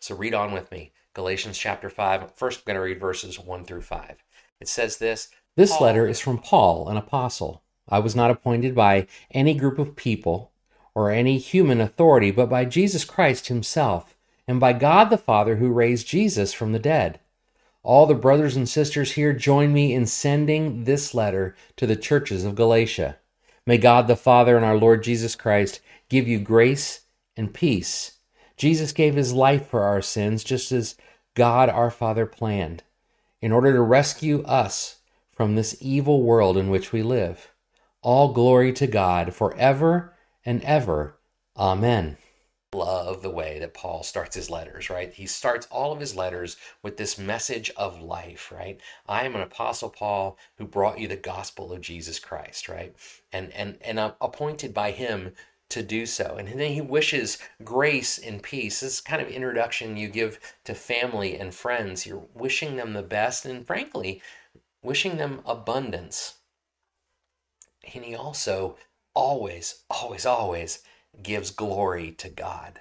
So 0.00 0.16
read 0.16 0.34
on 0.34 0.52
with 0.52 0.70
me. 0.72 0.92
Galatians 1.14 1.58
chapter 1.58 1.88
5. 1.88 2.34
First, 2.34 2.60
I'm 2.60 2.64
going 2.66 2.76
to 2.76 2.82
read 2.82 3.00
verses 3.00 3.38
1 3.38 3.64
through 3.64 3.82
5. 3.82 4.24
It 4.60 4.68
says 4.68 4.98
this 4.98 5.28
This 5.56 5.76
Paul, 5.76 5.86
letter 5.86 6.08
is 6.08 6.18
from 6.18 6.38
Paul, 6.38 6.88
an 6.88 6.96
apostle. 6.96 7.62
I 7.88 7.98
was 7.98 8.16
not 8.16 8.30
appointed 8.30 8.74
by 8.74 9.06
any 9.30 9.54
group 9.54 9.78
of 9.78 9.94
people 9.94 10.51
or 10.94 11.10
any 11.10 11.38
human 11.38 11.80
authority, 11.80 12.30
but 12.30 12.48
by 12.48 12.64
Jesus 12.64 13.04
Christ 13.04 13.48
Himself, 13.48 14.16
and 14.46 14.60
by 14.60 14.72
God 14.72 15.10
the 15.10 15.18
Father 15.18 15.56
who 15.56 15.70
raised 15.70 16.06
Jesus 16.06 16.52
from 16.52 16.72
the 16.72 16.78
dead. 16.78 17.20
All 17.82 18.06
the 18.06 18.14
brothers 18.14 18.56
and 18.56 18.68
sisters 18.68 19.12
here 19.12 19.32
join 19.32 19.72
me 19.72 19.92
in 19.92 20.06
sending 20.06 20.84
this 20.84 21.14
letter 21.14 21.56
to 21.76 21.86
the 21.86 21.96
churches 21.96 22.44
of 22.44 22.54
Galatia. 22.54 23.16
May 23.66 23.78
God 23.78 24.06
the 24.06 24.16
Father 24.16 24.56
and 24.56 24.64
our 24.64 24.76
Lord 24.76 25.02
Jesus 25.02 25.34
Christ 25.34 25.80
give 26.08 26.28
you 26.28 26.38
grace 26.38 27.00
and 27.36 27.52
peace. 27.52 28.18
Jesus 28.56 28.92
gave 28.92 29.14
his 29.14 29.32
life 29.32 29.66
for 29.66 29.82
our 29.82 30.02
sins, 30.02 30.44
just 30.44 30.70
as 30.70 30.96
God 31.34 31.68
our 31.68 31.90
Father 31.90 32.26
planned, 32.26 32.82
in 33.40 33.50
order 33.50 33.72
to 33.72 33.80
rescue 33.80 34.42
us 34.42 34.98
from 35.30 35.54
this 35.54 35.76
evil 35.80 36.22
world 36.22 36.56
in 36.56 36.70
which 36.70 36.92
we 36.92 37.02
live. 37.02 37.50
All 38.02 38.32
glory 38.32 38.72
to 38.74 38.86
God 38.86 39.34
forever 39.34 40.11
and 40.44 40.62
ever. 40.64 41.18
Amen. 41.56 42.16
Love 42.74 43.20
the 43.20 43.30
way 43.30 43.58
that 43.58 43.74
Paul 43.74 44.02
starts 44.02 44.34
his 44.34 44.48
letters, 44.48 44.88
right? 44.88 45.12
He 45.12 45.26
starts 45.26 45.66
all 45.70 45.92
of 45.92 46.00
his 46.00 46.16
letters 46.16 46.56
with 46.82 46.96
this 46.96 47.18
message 47.18 47.70
of 47.76 48.00
life, 48.00 48.50
right? 48.50 48.80
I 49.06 49.24
am 49.24 49.34
an 49.34 49.42
apostle 49.42 49.90
Paul 49.90 50.38
who 50.56 50.64
brought 50.64 50.98
you 50.98 51.06
the 51.06 51.16
gospel 51.16 51.70
of 51.70 51.82
Jesus 51.82 52.18
Christ, 52.18 52.70
right? 52.70 52.96
And 53.30 53.52
and 53.52 53.76
and 53.82 54.00
I'm 54.00 54.12
appointed 54.22 54.72
by 54.72 54.92
him 54.92 55.32
to 55.68 55.82
do 55.82 56.06
so. 56.06 56.36
And 56.38 56.48
then 56.48 56.72
he 56.72 56.80
wishes 56.80 57.38
grace 57.62 58.18
and 58.18 58.42
peace. 58.42 58.80
This 58.80 59.00
kind 59.02 59.20
of 59.20 59.28
introduction 59.28 59.96
you 59.96 60.08
give 60.08 60.38
to 60.64 60.74
family 60.74 61.38
and 61.38 61.54
friends. 61.54 62.06
You're 62.06 62.24
wishing 62.34 62.76
them 62.76 62.92
the 62.94 63.02
best 63.02 63.44
and 63.44 63.66
frankly, 63.66 64.22
wishing 64.82 65.18
them 65.18 65.40
abundance. 65.44 66.34
And 67.94 68.04
he 68.04 68.14
also 68.14 68.76
always, 69.14 69.82
always, 69.90 70.26
always 70.26 70.80
gives 71.22 71.50
glory 71.50 72.12
to 72.12 72.28
God. 72.28 72.80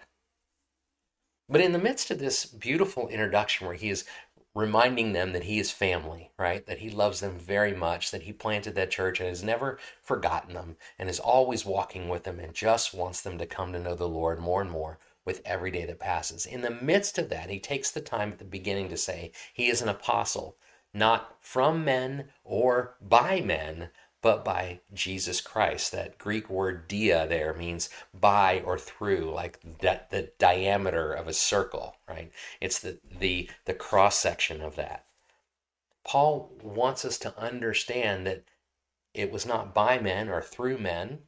But 1.50 1.61
in 1.61 1.73
the 1.73 1.79
midst 1.79 2.11
of 2.11 2.19
this 2.19 2.45
beautiful 2.45 3.09
introduction 3.09 3.67
where 3.67 3.75
he 3.75 3.89
is 3.89 4.05
reminding 4.53 5.13
them 5.13 5.31
that 5.33 5.43
he 5.43 5.59
is 5.59 5.71
family, 5.71 6.31
right? 6.38 6.65
That 6.65 6.79
he 6.79 6.89
loves 6.89 7.19
them 7.19 7.38
very 7.38 7.73
much, 7.73 8.11
that 8.11 8.23
he 8.23 8.33
planted 8.33 8.75
that 8.75 8.91
church 8.91 9.19
and 9.19 9.29
has 9.29 9.43
never 9.43 9.79
forgotten 10.01 10.53
them 10.53 10.75
and 11.00 11.09
is 11.09 11.19
always 11.19 11.65
walking 11.65 12.09
with 12.09 12.23
them 12.23 12.39
and 12.39 12.53
just 12.53 12.93
wants 12.93 13.21
them 13.21 13.38
to 13.38 13.45
come 13.45 13.71
to 13.73 13.79
know 13.79 13.95
the 13.95 14.07
Lord 14.07 14.39
more 14.39 14.61
and 14.61 14.69
more 14.69 15.00
with 15.23 15.41
every 15.45 15.71
day 15.71 15.85
that 15.85 16.00
passes. 16.00 16.45
In 16.45 16.61
the 16.61 16.69
midst 16.69 17.17
of 17.17 17.29
that, 17.29 17.50
he 17.50 17.59
takes 17.59 17.91
the 17.91 18.01
time 18.01 18.31
at 18.31 18.39
the 18.39 18.45
beginning 18.45 18.89
to 18.89 18.97
say 18.97 19.31
he 19.53 19.67
is 19.67 19.81
an 19.81 19.89
apostle, 19.89 20.57
not 20.93 21.38
from 21.39 21.85
men 21.85 22.29
or 22.43 22.95
by 23.01 23.39
men, 23.39 23.89
but 24.21 24.45
by 24.45 24.79
Jesus 24.93 25.41
Christ. 25.41 25.91
That 25.91 26.17
Greek 26.17 26.49
word 26.49 26.87
dia 26.87 27.27
there 27.27 27.53
means 27.53 27.89
by 28.13 28.61
or 28.65 28.77
through, 28.77 29.31
like 29.33 29.59
that 29.79 30.11
the 30.11 30.31
diameter 30.37 31.13
of 31.13 31.27
a 31.27 31.33
circle, 31.33 31.97
right? 32.07 32.31
It's 32.59 32.79
the 32.79 32.99
the 33.19 33.49
the 33.65 33.73
cross 33.73 34.17
section 34.17 34.61
of 34.61 34.75
that. 34.75 35.05
Paul 36.03 36.51
wants 36.61 37.05
us 37.05 37.17
to 37.19 37.37
understand 37.39 38.25
that 38.27 38.43
it 39.13 39.31
was 39.31 39.45
not 39.45 39.73
by 39.73 39.99
men 39.99 40.29
or 40.29 40.41
through 40.41 40.77
men. 40.77 41.19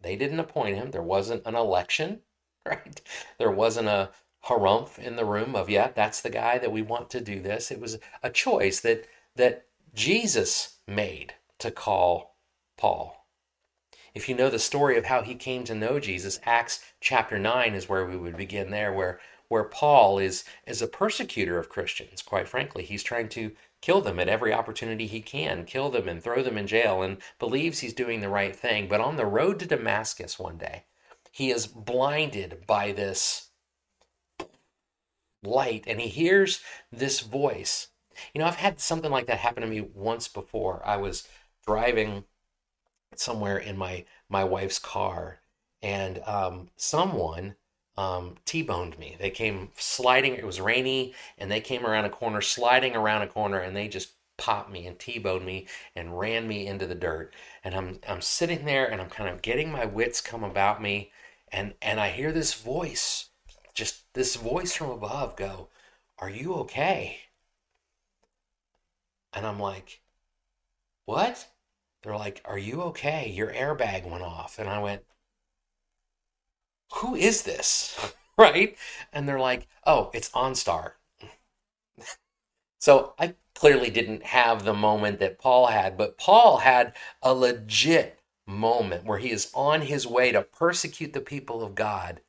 They 0.00 0.16
didn't 0.16 0.40
appoint 0.40 0.76
him. 0.76 0.90
There 0.90 1.02
wasn't 1.02 1.46
an 1.46 1.54
election, 1.54 2.20
right? 2.66 3.00
There 3.38 3.50
wasn't 3.50 3.88
a 3.88 4.10
harumph 4.46 4.98
in 4.98 5.16
the 5.16 5.24
room 5.24 5.54
of, 5.56 5.68
yeah, 5.68 5.90
that's 5.94 6.20
the 6.20 6.30
guy 6.30 6.58
that 6.58 6.72
we 6.72 6.82
want 6.82 7.10
to 7.10 7.20
do 7.20 7.40
this. 7.40 7.70
It 7.70 7.80
was 7.80 7.98
a 8.22 8.30
choice 8.30 8.80
that 8.80 9.06
that 9.36 9.66
Jesus 9.94 10.78
made 10.86 11.34
to 11.58 11.70
call 11.70 12.35
Paul. 12.76 13.26
If 14.14 14.28
you 14.28 14.34
know 14.34 14.48
the 14.48 14.58
story 14.58 14.96
of 14.96 15.04
how 15.04 15.22
he 15.22 15.34
came 15.34 15.64
to 15.64 15.74
know 15.74 16.00
Jesus, 16.00 16.40
Acts 16.44 16.80
chapter 17.00 17.38
9 17.38 17.74
is 17.74 17.88
where 17.88 18.06
we 18.06 18.16
would 18.16 18.36
begin 18.36 18.70
there, 18.70 18.92
where, 18.92 19.20
where 19.48 19.64
Paul 19.64 20.18
is, 20.18 20.44
is 20.66 20.80
a 20.80 20.86
persecutor 20.86 21.58
of 21.58 21.68
Christians, 21.68 22.22
quite 22.22 22.48
frankly. 22.48 22.82
He's 22.82 23.02
trying 23.02 23.28
to 23.30 23.52
kill 23.82 24.00
them 24.00 24.18
at 24.18 24.28
every 24.28 24.54
opportunity 24.54 25.06
he 25.06 25.20
can, 25.20 25.64
kill 25.64 25.90
them 25.90 26.08
and 26.08 26.22
throw 26.22 26.42
them 26.42 26.56
in 26.56 26.66
jail, 26.66 27.02
and 27.02 27.18
believes 27.38 27.80
he's 27.80 27.92
doing 27.92 28.20
the 28.20 28.28
right 28.28 28.56
thing. 28.56 28.88
But 28.88 29.02
on 29.02 29.16
the 29.16 29.26
road 29.26 29.58
to 29.58 29.66
Damascus 29.66 30.38
one 30.38 30.56
day, 30.56 30.84
he 31.30 31.50
is 31.50 31.66
blinded 31.66 32.66
by 32.66 32.92
this 32.92 33.50
light 35.42 35.84
and 35.86 36.00
he 36.00 36.08
hears 36.08 36.60
this 36.90 37.20
voice. 37.20 37.88
You 38.32 38.40
know, 38.40 38.46
I've 38.46 38.56
had 38.56 38.80
something 38.80 39.10
like 39.10 39.26
that 39.26 39.38
happen 39.38 39.62
to 39.62 39.68
me 39.68 39.82
once 39.82 40.28
before. 40.28 40.82
I 40.84 40.96
was 40.96 41.28
driving 41.66 42.24
somewhere 43.14 43.58
in 43.58 43.76
my 43.76 44.04
my 44.28 44.44
wife's 44.44 44.78
car, 44.78 45.40
and 45.82 46.20
um, 46.26 46.70
someone 46.76 47.56
um, 47.96 48.36
T-boned 48.44 48.98
me. 48.98 49.16
They 49.18 49.30
came 49.30 49.70
sliding. 49.76 50.34
It 50.34 50.44
was 50.44 50.60
rainy, 50.60 51.14
and 51.38 51.50
they 51.50 51.60
came 51.60 51.86
around 51.86 52.04
a 52.04 52.10
corner, 52.10 52.40
sliding 52.40 52.94
around 52.94 53.22
a 53.22 53.26
corner, 53.28 53.58
and 53.60 53.74
they 53.76 53.88
just 53.88 54.12
popped 54.36 54.70
me 54.70 54.86
and 54.86 54.98
T-boned 54.98 55.44
me 55.46 55.66
and 55.94 56.18
ran 56.18 56.46
me 56.46 56.66
into 56.66 56.86
the 56.86 56.94
dirt. 56.94 57.34
And 57.64 57.74
I'm 57.74 58.00
I'm 58.08 58.20
sitting 58.20 58.64
there, 58.64 58.86
and 58.90 59.00
I'm 59.00 59.10
kind 59.10 59.28
of 59.30 59.42
getting 59.42 59.70
my 59.72 59.86
wits 59.86 60.20
come 60.20 60.44
about 60.44 60.82
me, 60.82 61.12
and 61.50 61.74
and 61.82 62.00
I 62.00 62.10
hear 62.10 62.32
this 62.32 62.54
voice, 62.54 63.30
just 63.74 64.12
this 64.14 64.36
voice 64.36 64.72
from 64.74 64.90
above, 64.90 65.36
go, 65.36 65.68
"Are 66.18 66.30
you 66.30 66.54
okay?" 66.56 67.20
And 69.32 69.46
I'm 69.46 69.60
like, 69.60 70.00
"What?" 71.06 71.48
They're 72.06 72.16
like, 72.16 72.40
Are 72.44 72.56
you 72.56 72.82
okay? 72.82 73.28
Your 73.28 73.48
airbag 73.48 74.08
went 74.08 74.22
off. 74.22 74.60
And 74.60 74.68
I 74.68 74.78
went, 74.78 75.02
Who 76.94 77.16
is 77.16 77.42
this? 77.42 78.14
right? 78.38 78.76
And 79.12 79.28
they're 79.28 79.40
like, 79.40 79.66
Oh, 79.84 80.12
it's 80.14 80.30
OnStar. 80.30 80.92
so 82.78 83.14
I 83.18 83.34
clearly 83.56 83.90
didn't 83.90 84.22
have 84.22 84.64
the 84.64 84.72
moment 84.72 85.18
that 85.18 85.40
Paul 85.40 85.66
had, 85.66 85.96
but 85.96 86.16
Paul 86.16 86.58
had 86.58 86.94
a 87.22 87.34
legit 87.34 88.20
moment 88.46 89.04
where 89.04 89.18
he 89.18 89.32
is 89.32 89.50
on 89.52 89.82
his 89.82 90.06
way 90.06 90.30
to 90.30 90.42
persecute 90.42 91.12
the 91.12 91.20
people 91.20 91.64
of 91.64 91.74
God 91.74 92.20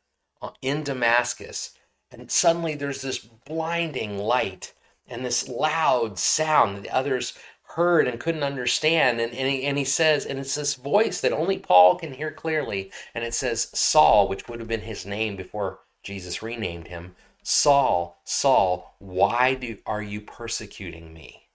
uh, 0.42 0.50
in 0.64 0.82
Damascus. 0.82 1.76
And 2.10 2.32
suddenly 2.32 2.74
there's 2.74 3.04
this 3.04 3.20
blinding 3.20 4.18
light 4.18 4.74
and 5.08 5.24
this 5.24 5.48
loud 5.48 6.18
sound 6.18 6.78
that 6.78 6.84
the 6.84 6.96
others 6.96 7.38
heard 7.78 8.08
and 8.08 8.20
couldn't 8.20 8.44
understand. 8.44 9.22
And, 9.22 9.32
and, 9.34 9.48
he, 9.48 9.64
and 9.64 9.78
he 9.78 9.86
says, 9.86 10.26
and 10.26 10.40
it's 10.40 10.56
this 10.56 10.74
voice 10.74 11.22
that 11.22 11.32
only 11.32 11.60
Paul 11.60 11.96
can 11.96 12.12
hear 12.12 12.32
clearly. 12.32 12.92
And 13.14 13.24
it 13.24 13.36
says, 13.36 13.70
Saul, 13.74 14.28
which 14.28 14.50
would 14.50 14.60
have 14.60 14.68
been 14.68 14.82
his 14.82 15.06
name 15.06 15.36
before 15.36 15.80
Jesus 16.02 16.42
renamed 16.42 16.88
him, 16.88 17.16
Saul, 17.44 18.20
Saul, 18.26 18.96
why 18.98 19.54
do, 19.54 19.78
are 19.86 20.02
you 20.02 20.22
persecuting 20.22 21.14
me? 21.14 21.50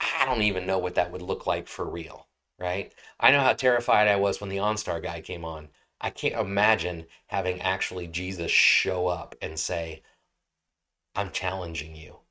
I 0.00 0.24
don't 0.24 0.42
even 0.42 0.66
know 0.66 0.78
what 0.78 0.94
that 0.94 1.12
would 1.12 1.22
look 1.22 1.46
like 1.46 1.68
for 1.68 1.84
real, 1.84 2.26
right? 2.58 2.92
I 3.20 3.30
know 3.32 3.40
how 3.40 3.52
terrified 3.52 4.08
I 4.08 4.16
was 4.16 4.40
when 4.40 4.48
the 4.48 4.56
OnStar 4.56 5.02
guy 5.02 5.20
came 5.20 5.44
on. 5.44 5.68
I 6.00 6.10
can't 6.10 6.40
imagine 6.40 7.04
having 7.26 7.60
actually 7.60 8.08
Jesus 8.08 8.50
show 8.50 9.08
up 9.08 9.36
and 9.42 9.58
say, 9.58 10.02
I'm 11.14 11.30
challenging 11.30 11.94
you. 11.94 12.21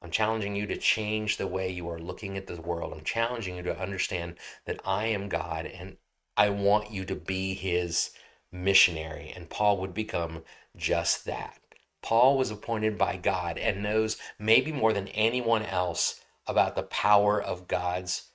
I'm 0.00 0.10
challenging 0.10 0.54
you 0.54 0.66
to 0.66 0.76
change 0.76 1.36
the 1.36 1.46
way 1.46 1.70
you 1.70 1.88
are 1.88 1.98
looking 1.98 2.36
at 2.36 2.46
the 2.46 2.60
world. 2.60 2.92
I'm 2.92 3.04
challenging 3.04 3.56
you 3.56 3.62
to 3.64 3.80
understand 3.80 4.36
that 4.64 4.80
I 4.84 5.06
am 5.06 5.28
God 5.28 5.66
and 5.66 5.96
I 6.36 6.50
want 6.50 6.92
you 6.92 7.04
to 7.06 7.16
be 7.16 7.54
his 7.54 8.10
missionary. 8.52 9.32
And 9.34 9.50
Paul 9.50 9.78
would 9.78 9.94
become 9.94 10.44
just 10.76 11.24
that. 11.24 11.58
Paul 12.00 12.38
was 12.38 12.50
appointed 12.50 12.96
by 12.96 13.16
God 13.16 13.58
and 13.58 13.82
knows 13.82 14.16
maybe 14.38 14.70
more 14.70 14.92
than 14.92 15.08
anyone 15.08 15.64
else 15.64 16.20
about 16.46 16.76
the 16.76 16.84
power 16.84 17.42
of 17.42 17.66
God's 17.66 18.30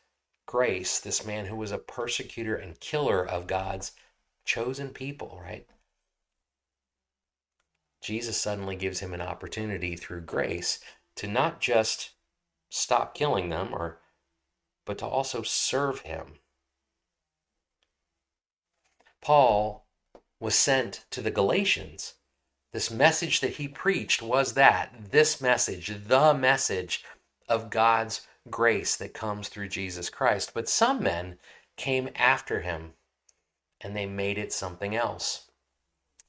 grace. 0.45 0.99
This 0.99 1.25
man 1.25 1.45
who 1.45 1.55
was 1.55 1.71
a 1.71 1.77
persecutor 1.77 2.55
and 2.55 2.79
killer 2.81 3.25
of 3.25 3.47
God's 3.47 3.93
chosen 4.43 4.89
people, 4.89 5.39
right? 5.41 5.65
Jesus 8.01 8.35
suddenly 8.35 8.75
gives 8.75 8.99
him 8.99 9.13
an 9.13 9.21
opportunity 9.21 9.95
through 9.95 10.21
grace 10.21 10.79
to 11.15 11.27
not 11.27 11.59
just 11.59 12.11
stop 12.69 13.13
killing 13.13 13.49
them 13.49 13.69
or 13.71 13.99
but 14.85 14.97
to 14.97 15.05
also 15.05 15.41
serve 15.41 15.99
him. 15.99 16.39
Paul 19.21 19.85
was 20.39 20.55
sent 20.55 21.05
to 21.11 21.21
the 21.21 21.31
Galatians. 21.31 22.15
This 22.73 22.91
message 22.91 23.39
that 23.39 23.53
he 23.53 23.67
preached 23.67 24.21
was 24.21 24.53
that 24.53 25.11
this 25.11 25.39
message, 25.39 25.93
the 26.07 26.33
message 26.33 27.05
of 27.47 27.69
God's 27.69 28.27
grace 28.49 28.97
that 28.97 29.13
comes 29.13 29.47
through 29.47 29.69
Jesus 29.69 30.09
Christ. 30.09 30.51
But 30.53 30.67
some 30.67 31.01
men 31.01 31.37
came 31.77 32.09
after 32.15 32.61
him 32.61 32.93
and 33.79 33.95
they 33.95 34.05
made 34.05 34.37
it 34.37 34.51
something 34.51 34.95
else. 34.95 35.49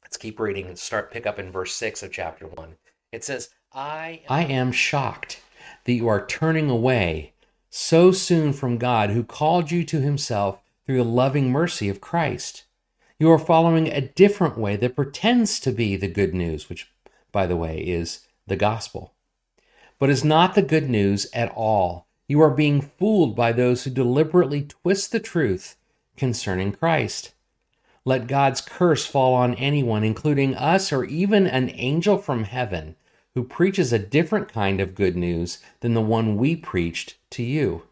Let's 0.03 0.17
keep 0.17 0.39
reading 0.39 0.67
and 0.67 0.79
start 0.79 1.11
pick 1.11 1.27
up 1.27 1.39
in 1.39 1.51
verse 1.51 1.75
6 1.75 2.03
of 2.03 2.13
chapter 2.13 2.47
1. 2.47 2.77
It 3.11 3.25
says, 3.25 3.51
I 3.77 4.21
am, 4.29 4.71
shocked 4.71 5.43
that 5.85 5.93
you 5.95 6.07
are 6.07 6.25
turning 6.25 6.71
away 6.71 7.33
so 7.71 8.13
soon 8.13 8.53
from 8.53 8.79
God 8.79 9.11
who 9.11 9.25
called 9.25 9.73
you 9.73 9.83
to 9.85 10.01
himself 10.01 10.61
through 10.87 10.99
the 10.99 11.05
loving 11.05 11.51
mercy 11.51 11.89
of 11.89 12.01
Christ. 12.01 12.67
You 13.19 13.33
are 13.33 13.39
following 13.39 13.89
a 13.89 14.01
different 14.01 14.57
way 14.57 14.77
that 14.77 14.95
pretends 14.95 15.59
to 15.59 15.73
be 15.73 15.97
the 15.97 16.07
good 16.07 16.35
news, 16.35 16.69
which, 16.69 16.89
by 17.33 17.47
the 17.47 17.57
way, 17.57 17.81
is 17.81 18.21
the 18.47 18.55
gospel, 18.55 19.13
but 19.99 20.09
is 20.09 20.23
not 20.23 20.55
the 20.55 20.63
good 20.63 20.89
news 20.89 21.27
at 21.35 21.51
all. 21.57 22.07
You 22.29 22.41
are 22.43 22.51
being 22.51 22.81
fooled 22.81 23.35
by 23.35 23.51
those 23.51 23.83
who 23.83 23.91
deliberately 23.91 24.63
twist 24.63 25.11
the 25.11 25.19
truth 25.19 25.77
concerning 26.17 26.71
Christ. 26.71 27.35
Let 28.05 28.29
God's 28.29 28.61
curse 28.61 29.05
fall 29.05 29.35
on 29.35 29.55
anyone, 29.57 30.05
including 30.05 30.55
us 30.55 30.93
or 30.93 31.05
even 31.05 31.49
an 31.49 31.71
angel 31.75 32.19
from 32.19 32.45
heaven 32.45 32.95
who 33.35 33.45
preaches 33.45 33.93
a 33.93 33.99
different 33.99 34.53
kind 34.53 34.81
of 34.81 34.95
good 34.95 35.17
news 35.17 35.59
than 35.81 35.95
the 35.95 36.01
one 36.01 36.37
we 36.37 36.55
preached 36.55 37.17
to 37.31 37.43
you. 37.43 37.83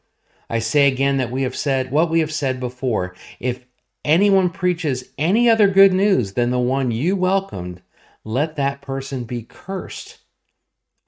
I 0.48 0.58
say 0.58 0.86
again 0.86 1.16
that 1.16 1.30
we 1.30 1.42
have 1.42 1.56
said 1.56 1.90
what 1.90 2.10
we 2.10 2.20
have 2.20 2.32
said 2.32 2.60
before. 2.60 3.14
If 3.40 3.66
anyone 4.04 4.50
preaches 4.50 5.10
any 5.18 5.48
other 5.48 5.68
good 5.68 5.92
news 5.92 6.34
than 6.34 6.50
the 6.50 6.58
one 6.58 6.90
you 6.90 7.16
welcomed, 7.16 7.82
let 8.24 8.56
that 8.56 8.80
person 8.80 9.24
be 9.24 9.42
cursed. 9.42 10.18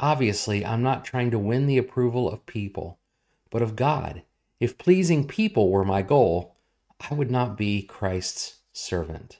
Obviously, 0.00 0.66
I'm 0.66 0.82
not 0.82 1.04
trying 1.04 1.30
to 1.30 1.38
win 1.38 1.66
the 1.66 1.78
approval 1.78 2.28
of 2.28 2.46
people, 2.46 2.98
but 3.50 3.62
of 3.62 3.76
God. 3.76 4.22
If 4.58 4.78
pleasing 4.78 5.28
people 5.28 5.70
were 5.70 5.84
my 5.84 6.02
goal, 6.02 6.56
I 7.10 7.14
would 7.14 7.30
not 7.30 7.56
be 7.56 7.82
Christ's 7.82 8.56
servant 8.72 9.38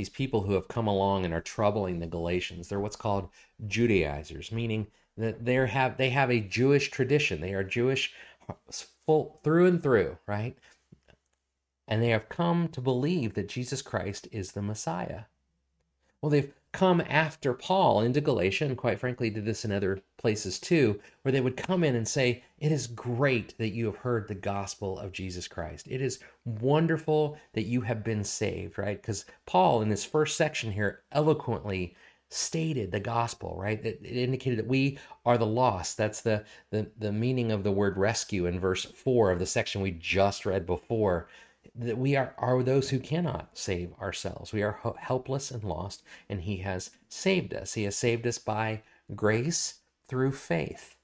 these 0.00 0.08
people 0.08 0.40
who 0.40 0.54
have 0.54 0.66
come 0.66 0.86
along 0.86 1.26
and 1.26 1.34
are 1.34 1.42
troubling 1.42 1.98
the 1.98 2.06
Galatians. 2.06 2.68
They're 2.68 2.80
what's 2.80 2.96
called 2.96 3.28
Judaizers, 3.66 4.50
meaning 4.50 4.86
that 5.18 5.44
they 5.44 5.56
have 5.66 5.98
they 5.98 6.08
have 6.08 6.30
a 6.30 6.40
Jewish 6.40 6.90
tradition. 6.90 7.42
They 7.42 7.52
are 7.52 7.62
Jewish 7.62 8.14
full 9.04 9.40
through 9.44 9.66
and 9.66 9.82
through, 9.82 10.16
right? 10.26 10.56
And 11.86 12.02
they 12.02 12.08
have 12.08 12.30
come 12.30 12.68
to 12.68 12.80
believe 12.80 13.34
that 13.34 13.50
Jesus 13.50 13.82
Christ 13.82 14.26
is 14.32 14.52
the 14.52 14.62
Messiah. 14.62 15.24
Well, 16.22 16.30
they've 16.30 16.52
come 16.72 17.02
after 17.08 17.54
Paul 17.54 18.02
into 18.02 18.20
Galatia, 18.20 18.66
and 18.66 18.76
quite 18.76 19.00
frankly, 19.00 19.30
did 19.30 19.44
this 19.44 19.64
in 19.64 19.72
other 19.72 20.00
places 20.18 20.58
too, 20.58 21.00
where 21.22 21.32
they 21.32 21.40
would 21.40 21.56
come 21.56 21.82
in 21.82 21.96
and 21.96 22.06
say, 22.06 22.44
It 22.58 22.70
is 22.70 22.86
great 22.86 23.56
that 23.58 23.70
you 23.70 23.86
have 23.86 23.96
heard 23.96 24.28
the 24.28 24.34
gospel 24.34 24.98
of 24.98 25.12
Jesus 25.12 25.48
Christ. 25.48 25.88
It 25.88 26.00
is 26.00 26.20
wonderful 26.44 27.38
that 27.54 27.64
you 27.64 27.80
have 27.80 28.04
been 28.04 28.22
saved, 28.22 28.78
right? 28.78 29.00
Because 29.00 29.24
Paul, 29.46 29.82
in 29.82 29.88
this 29.88 30.04
first 30.04 30.36
section 30.36 30.70
here, 30.70 31.02
eloquently 31.12 31.96
stated 32.28 32.92
the 32.92 33.00
gospel, 33.00 33.56
right? 33.58 33.84
It, 33.84 34.00
it 34.04 34.16
indicated 34.16 34.58
that 34.60 34.68
we 34.68 34.98
are 35.26 35.36
the 35.36 35.46
lost. 35.46 35.96
That's 35.96 36.20
the, 36.20 36.44
the, 36.70 36.88
the 36.98 37.12
meaning 37.12 37.50
of 37.50 37.64
the 37.64 37.72
word 37.72 37.96
rescue 37.98 38.46
in 38.46 38.60
verse 38.60 38.84
4 38.84 39.32
of 39.32 39.40
the 39.40 39.46
section 39.46 39.80
we 39.80 39.90
just 39.90 40.46
read 40.46 40.64
before 40.64 41.28
that 41.74 41.98
we 41.98 42.16
are, 42.16 42.34
are 42.38 42.62
those 42.62 42.90
who 42.90 42.98
cannot 42.98 43.50
save 43.56 43.92
ourselves. 44.00 44.52
We 44.52 44.62
are 44.62 44.80
helpless 44.98 45.50
and 45.50 45.64
lost, 45.64 46.02
and 46.28 46.42
He 46.42 46.58
has 46.58 46.90
saved 47.08 47.54
us. 47.54 47.74
He 47.74 47.84
has 47.84 47.96
saved 47.96 48.26
us 48.26 48.38
by 48.38 48.82
grace 49.14 49.80
through 50.06 50.32
faith. 50.32 50.96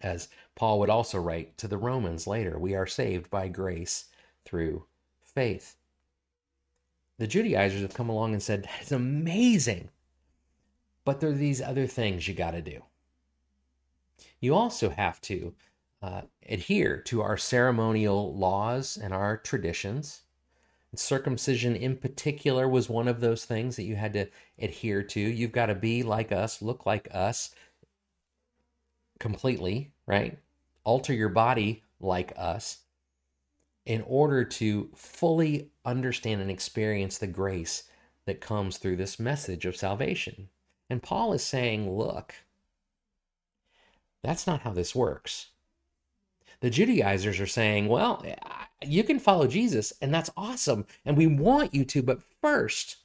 As 0.00 0.28
Paul 0.54 0.80
would 0.80 0.90
also 0.90 1.18
write 1.18 1.56
to 1.58 1.68
the 1.68 1.78
Romans 1.78 2.26
later, 2.26 2.58
we 2.58 2.74
are 2.74 2.86
saved 2.86 3.30
by 3.30 3.48
grace 3.48 4.06
through 4.44 4.86
faith. 5.22 5.76
The 7.18 7.26
Judaizers 7.26 7.82
have 7.82 7.94
come 7.94 8.08
along 8.08 8.32
and 8.32 8.42
said, 8.42 8.68
It's 8.80 8.90
amazing, 8.90 9.90
but 11.04 11.20
there 11.20 11.30
are 11.30 11.34
these 11.34 11.62
other 11.62 11.86
things 11.86 12.26
you 12.26 12.34
got 12.34 12.50
to 12.50 12.62
do. 12.62 12.82
You 14.40 14.54
also 14.56 14.90
have 14.90 15.20
to 15.22 15.54
uh, 16.02 16.22
adhere 16.48 16.96
to 16.98 17.22
our 17.22 17.36
ceremonial 17.36 18.36
laws 18.36 18.98
and 19.00 19.14
our 19.14 19.36
traditions. 19.36 20.22
And 20.90 20.98
circumcision, 20.98 21.76
in 21.76 21.96
particular, 21.96 22.68
was 22.68 22.88
one 22.88 23.08
of 23.08 23.20
those 23.20 23.44
things 23.44 23.76
that 23.76 23.84
you 23.84 23.94
had 23.96 24.12
to 24.14 24.26
adhere 24.58 25.02
to. 25.04 25.20
You've 25.20 25.52
got 25.52 25.66
to 25.66 25.74
be 25.74 26.02
like 26.02 26.32
us, 26.32 26.60
look 26.60 26.84
like 26.84 27.08
us 27.12 27.54
completely, 29.18 29.92
right? 30.06 30.38
Alter 30.84 31.14
your 31.14 31.28
body 31.28 31.84
like 32.00 32.32
us 32.36 32.78
in 33.86 34.02
order 34.02 34.44
to 34.44 34.90
fully 34.94 35.70
understand 35.84 36.40
and 36.40 36.50
experience 36.50 37.18
the 37.18 37.26
grace 37.26 37.84
that 38.26 38.40
comes 38.40 38.78
through 38.78 38.96
this 38.96 39.18
message 39.18 39.64
of 39.64 39.76
salvation. 39.76 40.48
And 40.90 41.02
Paul 41.02 41.32
is 41.32 41.42
saying, 41.42 41.96
look, 41.96 42.34
that's 44.22 44.46
not 44.46 44.60
how 44.60 44.72
this 44.72 44.94
works. 44.94 45.51
The 46.62 46.70
Judaizers 46.70 47.40
are 47.40 47.46
saying, 47.48 47.88
well, 47.88 48.24
you 48.80 49.02
can 49.02 49.18
follow 49.18 49.48
Jesus, 49.48 49.92
and 50.00 50.14
that's 50.14 50.30
awesome, 50.36 50.86
and 51.04 51.16
we 51.16 51.26
want 51.26 51.74
you 51.74 51.84
to, 51.86 52.04
but 52.04 52.22
first, 52.40 52.98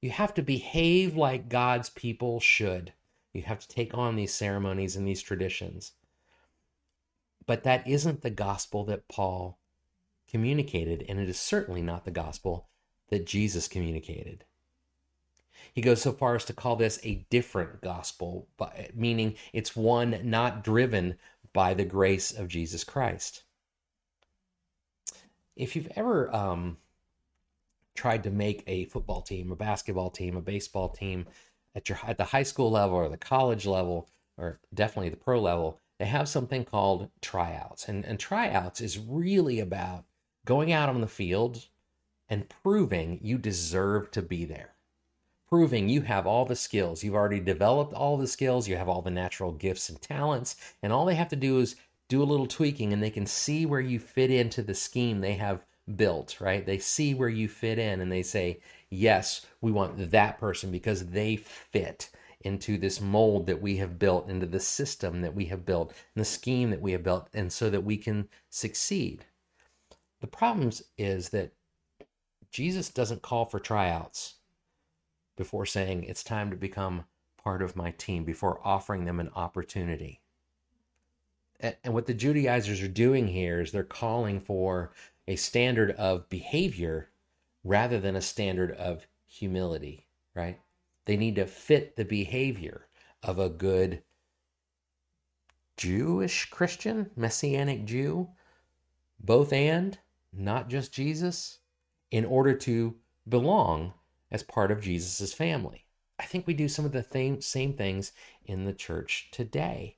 you 0.00 0.08
have 0.08 0.32
to 0.32 0.42
behave 0.42 1.14
like 1.14 1.50
God's 1.50 1.90
people 1.90 2.40
should. 2.40 2.94
You 3.34 3.42
have 3.42 3.58
to 3.58 3.68
take 3.68 3.92
on 3.92 4.16
these 4.16 4.32
ceremonies 4.32 4.96
and 4.96 5.06
these 5.06 5.20
traditions. 5.20 5.92
But 7.44 7.64
that 7.64 7.86
isn't 7.86 8.22
the 8.22 8.30
gospel 8.30 8.84
that 8.86 9.08
Paul 9.08 9.58
communicated, 10.26 11.04
and 11.06 11.20
it 11.20 11.28
is 11.28 11.38
certainly 11.38 11.82
not 11.82 12.06
the 12.06 12.10
gospel 12.10 12.68
that 13.10 13.26
Jesus 13.26 13.68
communicated. 13.68 14.46
He 15.74 15.82
goes 15.82 16.00
so 16.00 16.12
far 16.12 16.34
as 16.34 16.46
to 16.46 16.54
call 16.54 16.76
this 16.76 16.98
a 17.02 17.26
different 17.28 17.82
gospel, 17.82 18.48
meaning 18.94 19.34
it's 19.52 19.76
one 19.76 20.18
not 20.24 20.64
driven 20.64 21.16
by 21.52 21.74
the 21.74 21.84
grace 21.84 22.32
of 22.32 22.48
Jesus 22.48 22.84
Christ. 22.84 23.42
If 25.56 25.76
you've 25.76 25.92
ever 25.96 26.34
um, 26.34 26.78
tried 27.94 28.22
to 28.22 28.30
make 28.30 28.62
a 28.66 28.84
football 28.86 29.22
team, 29.22 29.52
a 29.52 29.56
basketball 29.56 30.10
team, 30.10 30.36
a 30.36 30.40
baseball 30.40 30.88
team 30.88 31.26
at 31.74 31.88
your 31.88 31.98
at 32.06 32.18
the 32.18 32.24
high 32.24 32.42
school 32.42 32.70
level 32.70 32.96
or 32.96 33.08
the 33.08 33.16
college 33.16 33.66
level, 33.66 34.08
or 34.38 34.60
definitely 34.72 35.10
the 35.10 35.16
pro 35.16 35.40
level, 35.40 35.78
they 35.98 36.06
have 36.06 36.28
something 36.28 36.64
called 36.64 37.10
tryouts. 37.20 37.88
And, 37.88 38.04
and 38.04 38.18
tryouts 38.18 38.80
is 38.80 38.98
really 38.98 39.60
about 39.60 40.04
going 40.46 40.72
out 40.72 40.88
on 40.88 41.00
the 41.00 41.06
field 41.06 41.66
and 42.28 42.48
proving 42.48 43.20
you 43.22 43.36
deserve 43.36 44.10
to 44.12 44.22
be 44.22 44.44
there 44.44 44.74
proving 45.50 45.88
you 45.88 46.02
have 46.02 46.26
all 46.26 46.44
the 46.44 46.54
skills. 46.54 47.02
You've 47.02 47.14
already 47.14 47.40
developed 47.40 47.92
all 47.92 48.16
the 48.16 48.28
skills, 48.28 48.68
you 48.68 48.76
have 48.76 48.88
all 48.88 49.02
the 49.02 49.10
natural 49.10 49.52
gifts 49.52 49.88
and 49.88 50.00
talents, 50.00 50.56
and 50.82 50.92
all 50.92 51.04
they 51.04 51.16
have 51.16 51.28
to 51.28 51.36
do 51.36 51.58
is 51.58 51.76
do 52.08 52.22
a 52.22 52.24
little 52.24 52.46
tweaking 52.46 52.92
and 52.92 53.02
they 53.02 53.10
can 53.10 53.26
see 53.26 53.66
where 53.66 53.80
you 53.80 53.98
fit 53.98 54.30
into 54.30 54.62
the 54.62 54.74
scheme 54.74 55.20
they 55.20 55.34
have 55.34 55.64
built, 55.96 56.40
right? 56.40 56.64
They 56.64 56.78
see 56.78 57.14
where 57.14 57.28
you 57.28 57.48
fit 57.48 57.78
in 57.78 58.00
and 58.00 58.10
they 58.10 58.22
say, 58.22 58.60
yes, 58.90 59.44
we 59.60 59.72
want 59.72 60.10
that 60.10 60.38
person 60.38 60.70
because 60.70 61.06
they 61.06 61.36
fit 61.36 62.10
into 62.42 62.78
this 62.78 63.00
mold 63.00 63.46
that 63.46 63.60
we 63.60 63.76
have 63.76 63.98
built, 63.98 64.30
into 64.30 64.46
the 64.46 64.60
system 64.60 65.20
that 65.20 65.34
we 65.34 65.46
have 65.46 65.66
built, 65.66 65.92
and 66.14 66.20
the 66.20 66.24
scheme 66.24 66.70
that 66.70 66.80
we 66.80 66.92
have 66.92 67.02
built, 67.02 67.28
and 67.34 67.52
so 67.52 67.68
that 67.68 67.84
we 67.84 67.96
can 67.96 68.28
succeed. 68.48 69.26
The 70.20 70.26
problem 70.26 70.70
is 70.96 71.28
that 71.30 71.52
Jesus 72.50 72.88
doesn't 72.88 73.22
call 73.22 73.44
for 73.44 73.60
tryouts 73.60 74.36
before 75.40 75.64
saying 75.64 76.04
it's 76.04 76.22
time 76.22 76.50
to 76.50 76.56
become 76.56 77.02
part 77.42 77.62
of 77.62 77.74
my 77.74 77.90
team, 77.92 78.24
before 78.24 78.60
offering 78.62 79.06
them 79.06 79.18
an 79.18 79.30
opportunity. 79.34 80.20
And 81.58 81.94
what 81.94 82.04
the 82.04 82.12
Judaizers 82.12 82.82
are 82.82 82.88
doing 82.88 83.26
here 83.26 83.62
is 83.62 83.72
they're 83.72 83.82
calling 83.82 84.38
for 84.38 84.92
a 85.26 85.36
standard 85.36 85.92
of 85.92 86.28
behavior 86.28 87.08
rather 87.64 87.98
than 87.98 88.16
a 88.16 88.20
standard 88.20 88.72
of 88.72 89.06
humility, 89.26 90.04
right? 90.34 90.60
They 91.06 91.16
need 91.16 91.36
to 91.36 91.46
fit 91.46 91.96
the 91.96 92.04
behavior 92.04 92.86
of 93.22 93.38
a 93.38 93.48
good 93.48 94.02
Jewish 95.78 96.50
Christian, 96.50 97.08
Messianic 97.16 97.86
Jew, 97.86 98.28
both 99.18 99.54
and, 99.54 99.96
not 100.34 100.68
just 100.68 100.92
Jesus, 100.92 101.60
in 102.10 102.26
order 102.26 102.52
to 102.52 102.96
belong 103.26 103.94
as 104.30 104.42
part 104.42 104.70
of 104.70 104.80
Jesus' 104.80 105.32
family. 105.32 105.86
I 106.18 106.24
think 106.24 106.46
we 106.46 106.54
do 106.54 106.68
some 106.68 106.84
of 106.84 106.92
the 106.92 107.04
same, 107.10 107.40
same 107.40 107.72
things 107.74 108.12
in 108.44 108.64
the 108.64 108.72
church 108.72 109.28
today. 109.32 109.96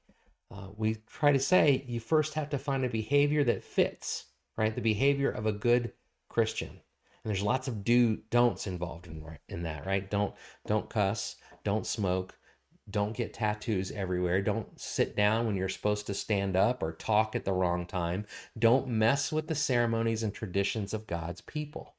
Uh, 0.50 0.68
we 0.76 0.96
try 1.06 1.32
to 1.32 1.40
say 1.40 1.84
you 1.86 1.98
first 1.98 2.34
have 2.34 2.50
to 2.50 2.58
find 2.58 2.84
a 2.84 2.88
behavior 2.88 3.42
that 3.44 3.64
fits, 3.64 4.26
right? 4.56 4.74
The 4.74 4.80
behavior 4.80 5.30
of 5.30 5.46
a 5.46 5.52
good 5.52 5.92
Christian. 6.28 6.68
And 6.68 7.30
there's 7.30 7.42
lots 7.42 7.68
of 7.68 7.84
do 7.84 8.18
don'ts 8.30 8.66
involved 8.66 9.06
in, 9.06 9.24
in 9.48 9.62
that, 9.62 9.86
right? 9.86 10.10
Don't 10.10 10.34
don't 10.66 10.90
cuss, 10.90 11.36
don't 11.64 11.86
smoke, 11.86 12.36
don't 12.90 13.16
get 13.16 13.32
tattoos 13.32 13.92
everywhere. 13.92 14.42
Don't 14.42 14.78
sit 14.80 15.16
down 15.16 15.46
when 15.46 15.56
you're 15.56 15.68
supposed 15.68 16.06
to 16.06 16.14
stand 16.14 16.56
up 16.56 16.82
or 16.82 16.92
talk 16.92 17.36
at 17.36 17.44
the 17.44 17.52
wrong 17.52 17.86
time. 17.86 18.26
Don't 18.58 18.88
mess 18.88 19.32
with 19.32 19.46
the 19.46 19.54
ceremonies 19.54 20.22
and 20.22 20.34
traditions 20.34 20.92
of 20.92 21.06
God's 21.06 21.40
people. 21.40 21.94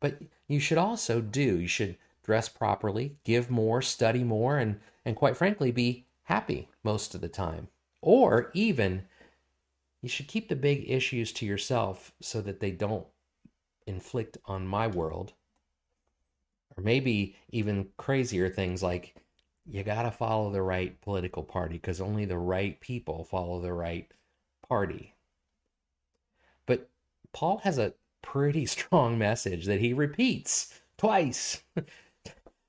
But 0.00 0.20
you 0.46 0.60
should 0.60 0.78
also 0.78 1.20
do. 1.20 1.60
You 1.60 1.68
should 1.68 1.96
dress 2.24 2.48
properly, 2.48 3.16
give 3.24 3.50
more, 3.50 3.82
study 3.82 4.22
more, 4.22 4.58
and, 4.58 4.80
and 5.04 5.16
quite 5.16 5.36
frankly, 5.36 5.70
be 5.70 6.04
happy 6.24 6.68
most 6.82 7.14
of 7.14 7.20
the 7.20 7.28
time. 7.28 7.68
Or 8.00 8.50
even, 8.54 9.04
you 10.02 10.08
should 10.08 10.28
keep 10.28 10.48
the 10.48 10.56
big 10.56 10.88
issues 10.88 11.32
to 11.32 11.46
yourself 11.46 12.12
so 12.20 12.40
that 12.42 12.60
they 12.60 12.70
don't 12.70 13.06
inflict 13.86 14.38
on 14.44 14.66
my 14.66 14.86
world. 14.86 15.32
Or 16.76 16.82
maybe 16.82 17.36
even 17.50 17.88
crazier 17.96 18.48
things 18.48 18.82
like 18.82 19.16
you 19.66 19.82
got 19.82 20.02
to 20.02 20.10
follow 20.10 20.50
the 20.50 20.62
right 20.62 21.00
political 21.00 21.42
party 21.42 21.74
because 21.74 22.00
only 22.00 22.24
the 22.24 22.38
right 22.38 22.80
people 22.80 23.24
follow 23.24 23.60
the 23.60 23.72
right 23.72 24.10
party. 24.68 25.14
But 26.66 26.88
Paul 27.32 27.58
has 27.64 27.78
a 27.78 27.94
pretty 28.22 28.66
strong 28.66 29.18
message 29.18 29.66
that 29.66 29.80
he 29.80 29.92
repeats 29.92 30.80
twice. 30.96 31.62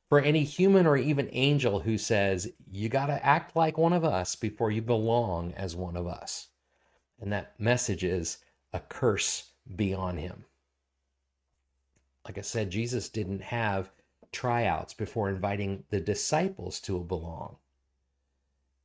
For 0.09 0.19
any 0.19 0.43
human 0.43 0.87
or 0.87 0.97
even 0.97 1.29
angel 1.33 1.81
who 1.81 1.99
says, 1.99 2.51
you 2.71 2.89
got 2.89 3.07
to 3.07 3.23
act 3.23 3.55
like 3.55 3.77
one 3.77 3.93
of 3.93 4.03
us 4.03 4.35
before 4.35 4.71
you 4.71 4.81
belong 4.81 5.53
as 5.53 5.75
one 5.75 5.95
of 5.95 6.07
us. 6.07 6.47
And 7.21 7.31
that 7.31 7.59
message 7.59 8.03
is 8.03 8.39
a 8.73 8.79
curse 8.79 9.51
be 9.75 9.93
on 9.93 10.17
him. 10.17 10.45
Like 12.25 12.39
I 12.39 12.41
said, 12.41 12.71
Jesus 12.71 13.09
didn't 13.09 13.41
have 13.41 13.91
tryouts 14.31 14.93
before 14.93 15.29
inviting 15.29 15.83
the 15.89 15.99
disciples 15.99 16.79
to 16.81 16.99
belong. 16.99 17.57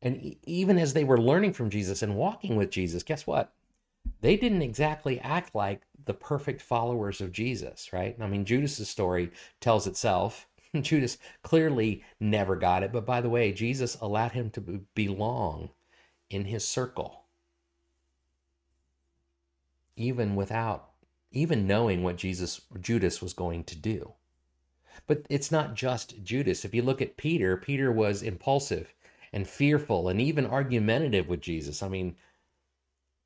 And 0.03 0.37
even 0.44 0.79
as 0.79 0.92
they 0.92 1.05
were 1.05 1.20
learning 1.20 1.55
from 1.55 1.70
Jesus 1.70 2.03
and 2.03 2.16
walking 2.16 2.57
with 2.57 2.70
Jesus, 2.70 3.03
guess 3.03 3.27
what? 3.27 3.53
They 4.21 4.37
didn't 4.37 4.62
exactly 4.62 5.21
act 5.21 5.55
like 5.55 5.83
the 6.05 6.14
perfect 6.14 6.62
followers 6.62 7.21
of 7.21 7.33
Jesus, 7.33 7.93
right? 7.93 8.17
I 8.21 8.27
mean, 8.27 8.45
Judas's 8.45 8.88
story 8.88 9.31
tells 9.61 9.87
itself. 9.87 10.47
Judas 10.81 11.19
clearly 11.43 12.03
never 12.21 12.57
got 12.57 12.83
it, 12.83 12.93
but 12.93 13.07
by 13.07 13.21
the 13.21 13.29
way, 13.29 13.53
Jesus 13.53 13.97
allowed 14.01 14.33
him 14.33 14.51
to 14.51 14.61
belong 14.95 15.71
in 16.31 16.47
his 16.47 16.67
circle, 16.67 17.25
even 19.97 20.35
without 20.35 20.90
even 21.35 21.67
knowing 21.67 22.03
what 22.03 22.17
Jesus 22.17 22.61
Judas 22.81 23.21
was 23.21 23.35
going 23.35 23.64
to 23.64 23.77
do. 23.77 24.12
But 25.07 25.27
it's 25.29 25.51
not 25.51 25.75
just 25.75 26.23
Judas. 26.23 26.64
If 26.64 26.75
you 26.75 26.83
look 26.83 27.03
at 27.03 27.17
Peter, 27.17 27.57
Peter 27.57 27.90
was 27.90 28.23
impulsive 28.23 28.95
and 29.33 29.47
fearful 29.47 30.09
and 30.09 30.21
even 30.21 30.47
argumentative 30.47 31.29
with 31.29 31.40
Jesus. 31.40 31.83
I 31.83 31.88
mean, 31.88 32.17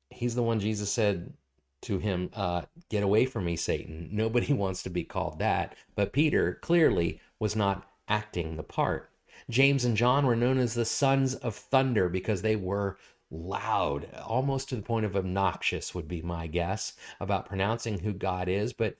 he's 0.09 0.35
the 0.35 0.43
one 0.43 0.59
Jesus 0.59 0.91
said 0.91 1.33
to 1.81 1.99
him, 1.99 2.29
uh, 2.33 2.63
Get 2.89 3.03
away 3.03 3.25
from 3.25 3.45
me, 3.45 3.55
Satan. 3.55 4.09
Nobody 4.11 4.53
wants 4.53 4.83
to 4.83 4.89
be 4.89 5.03
called 5.03 5.39
that. 5.39 5.75
But 5.95 6.13
Peter 6.13 6.59
clearly 6.61 7.21
was 7.39 7.55
not 7.55 7.87
acting 8.07 8.55
the 8.55 8.63
part. 8.63 9.09
James 9.49 9.85
and 9.85 9.95
John 9.95 10.25
were 10.25 10.35
known 10.35 10.57
as 10.57 10.73
the 10.73 10.85
sons 10.85 11.35
of 11.35 11.55
thunder 11.55 12.09
because 12.09 12.41
they 12.41 12.55
were 12.55 12.97
loud, 13.31 14.07
almost 14.25 14.69
to 14.69 14.75
the 14.75 14.81
point 14.81 15.05
of 15.05 15.15
obnoxious, 15.15 15.95
would 15.95 16.07
be 16.07 16.21
my 16.21 16.47
guess, 16.47 16.93
about 17.19 17.45
pronouncing 17.45 17.99
who 17.99 18.13
God 18.13 18.47
is, 18.49 18.73
but 18.73 18.97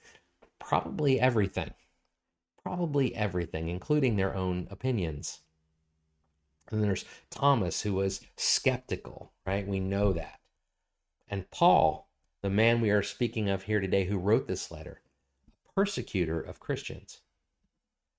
probably 0.58 1.20
everything. 1.20 1.72
Probably 2.62 3.14
everything, 3.14 3.68
including 3.68 4.16
their 4.16 4.34
own 4.34 4.68
opinions. 4.70 5.40
And 6.70 6.82
there's 6.82 7.04
Thomas, 7.30 7.82
who 7.82 7.94
was 7.94 8.20
skeptical, 8.36 9.32
right? 9.46 9.66
We 9.66 9.80
know 9.80 10.12
that. 10.12 10.39
And 11.30 11.48
Paul, 11.52 12.08
the 12.42 12.50
man 12.50 12.80
we 12.80 12.90
are 12.90 13.04
speaking 13.04 13.48
of 13.48 13.62
here 13.62 13.80
today, 13.80 14.04
who 14.04 14.18
wrote 14.18 14.48
this 14.48 14.70
letter, 14.70 15.00
a 15.46 15.72
persecutor 15.72 16.40
of 16.40 16.58
Christians 16.58 17.20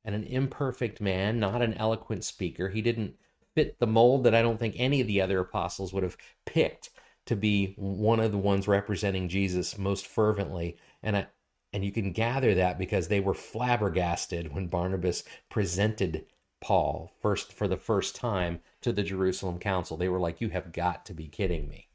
and 0.06 0.16
an 0.16 0.24
imperfect 0.24 1.02
man, 1.02 1.38
not 1.38 1.62
an 1.62 1.74
eloquent 1.74 2.24
speaker. 2.24 2.70
He 2.70 2.82
didn't 2.82 3.16
fit 3.54 3.80
the 3.80 3.86
mold 3.86 4.24
that 4.24 4.34
I 4.34 4.42
don't 4.42 4.58
think 4.58 4.76
any 4.78 5.02
of 5.02 5.08
the 5.08 5.20
other 5.20 5.42
apostles 5.42 5.92
would 5.92 6.04
have 6.04 6.18
picked 6.46 6.90
to 7.26 7.36
be 7.36 7.74
one 7.76 8.22
of 8.22 8.32
the 8.32 8.38
ones 8.38 8.68
representing 8.68 9.28
Jesus 9.28 9.78
most 9.78 10.08
fervently. 10.08 10.78
And 11.04 11.18
I, 11.18 11.28
and 11.74 11.84
you 11.84 11.92
can 11.92 12.14
gather 12.14 12.56
that 12.56 12.80
because 12.80 13.10
they 13.10 13.20
were 13.20 13.34
flabbergasted 13.34 14.54
when 14.54 14.68
Barnabas 14.68 15.24
presented 15.50 16.26
Paul 16.62 17.12
first 17.22 17.52
for 17.52 17.68
the 17.68 17.78
first 17.78 18.16
time 18.16 18.62
to 18.82 18.94
the 18.94 19.04
Jerusalem 19.04 19.60
council. 19.60 19.98
They 19.98 20.10
were 20.10 20.20
like, 20.20 20.42
"You 20.42 20.50
have 20.50 20.72
got 20.72 21.06
to 21.08 21.14
be 21.14 21.28
kidding 21.28 21.68
me." 21.68 21.90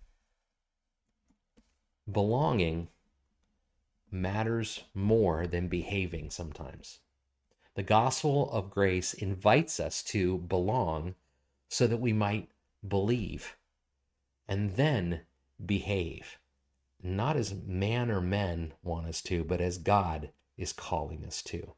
Belonging 2.10 2.88
matters 4.10 4.84
more 4.94 5.46
than 5.46 5.68
behaving 5.68 6.30
sometimes. 6.30 7.00
The 7.74 7.82
gospel 7.82 8.50
of 8.50 8.70
grace 8.70 9.12
invites 9.12 9.78
us 9.78 10.02
to 10.04 10.38
belong 10.38 11.14
so 11.68 11.86
that 11.86 11.98
we 11.98 12.12
might 12.12 12.48
believe 12.86 13.56
and 14.48 14.76
then 14.76 15.22
behave, 15.64 16.38
not 17.02 17.36
as 17.36 17.54
man 17.66 18.10
or 18.10 18.20
men 18.20 18.72
want 18.82 19.06
us 19.06 19.20
to, 19.22 19.44
but 19.44 19.60
as 19.60 19.78
God 19.78 20.30
is 20.56 20.72
calling 20.72 21.24
us 21.24 21.42
to. 21.42 21.72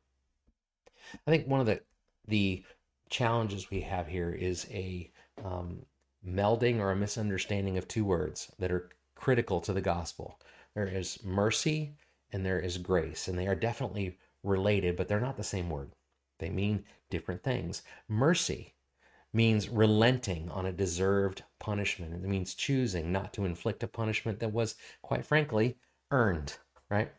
I 1.27 1.31
think 1.31 1.47
one 1.47 1.61
of 1.61 1.67
the 1.67 1.81
the 2.27 2.63
challenges 3.09 3.71
we 3.71 3.81
have 3.81 4.07
here 4.07 4.31
is 4.31 4.67
a 4.71 5.11
um, 5.43 5.87
melding 6.27 6.79
or 6.79 6.91
a 6.91 6.97
misunderstanding 6.97 7.79
of 7.79 7.89
two 7.89 8.05
words 8.05 8.53
that 8.59 8.71
are 8.71 8.91
critical 9.19 9.61
to 9.61 9.73
the 9.73 9.81
gospel. 9.81 10.39
There 10.75 10.87
is 10.87 11.23
mercy 11.25 11.97
and 12.33 12.47
there 12.47 12.61
is 12.61 12.79
grace, 12.79 13.27
and 13.29 13.39
they 13.39 13.47
are 13.47 13.55
definitely 13.55 14.19
related, 14.43 14.97
but 14.97 15.09
they're 15.09 15.21
not 15.21 15.37
the 15.37 15.43
same 15.43 15.69
word. 15.69 15.91
They 16.39 16.51
mean 16.51 16.85
different 17.11 17.43
things. 17.43 17.83
Mercy 18.07 18.75
means 19.33 19.69
relenting 19.69 20.49
on 20.51 20.67
a 20.67 20.73
deserved 20.73 21.43
punishment. 21.59 22.15
It 22.15 22.29
means 22.29 22.55
choosing 22.55 23.11
not 23.11 23.33
to 23.35 23.45
inflict 23.45 23.83
a 23.83 23.89
punishment 23.89 24.41
that 24.41 24.53
was, 24.53 24.77
quite 25.03 25.27
frankly, 25.27 25.77
earned, 26.11 26.57
right? 26.89 27.11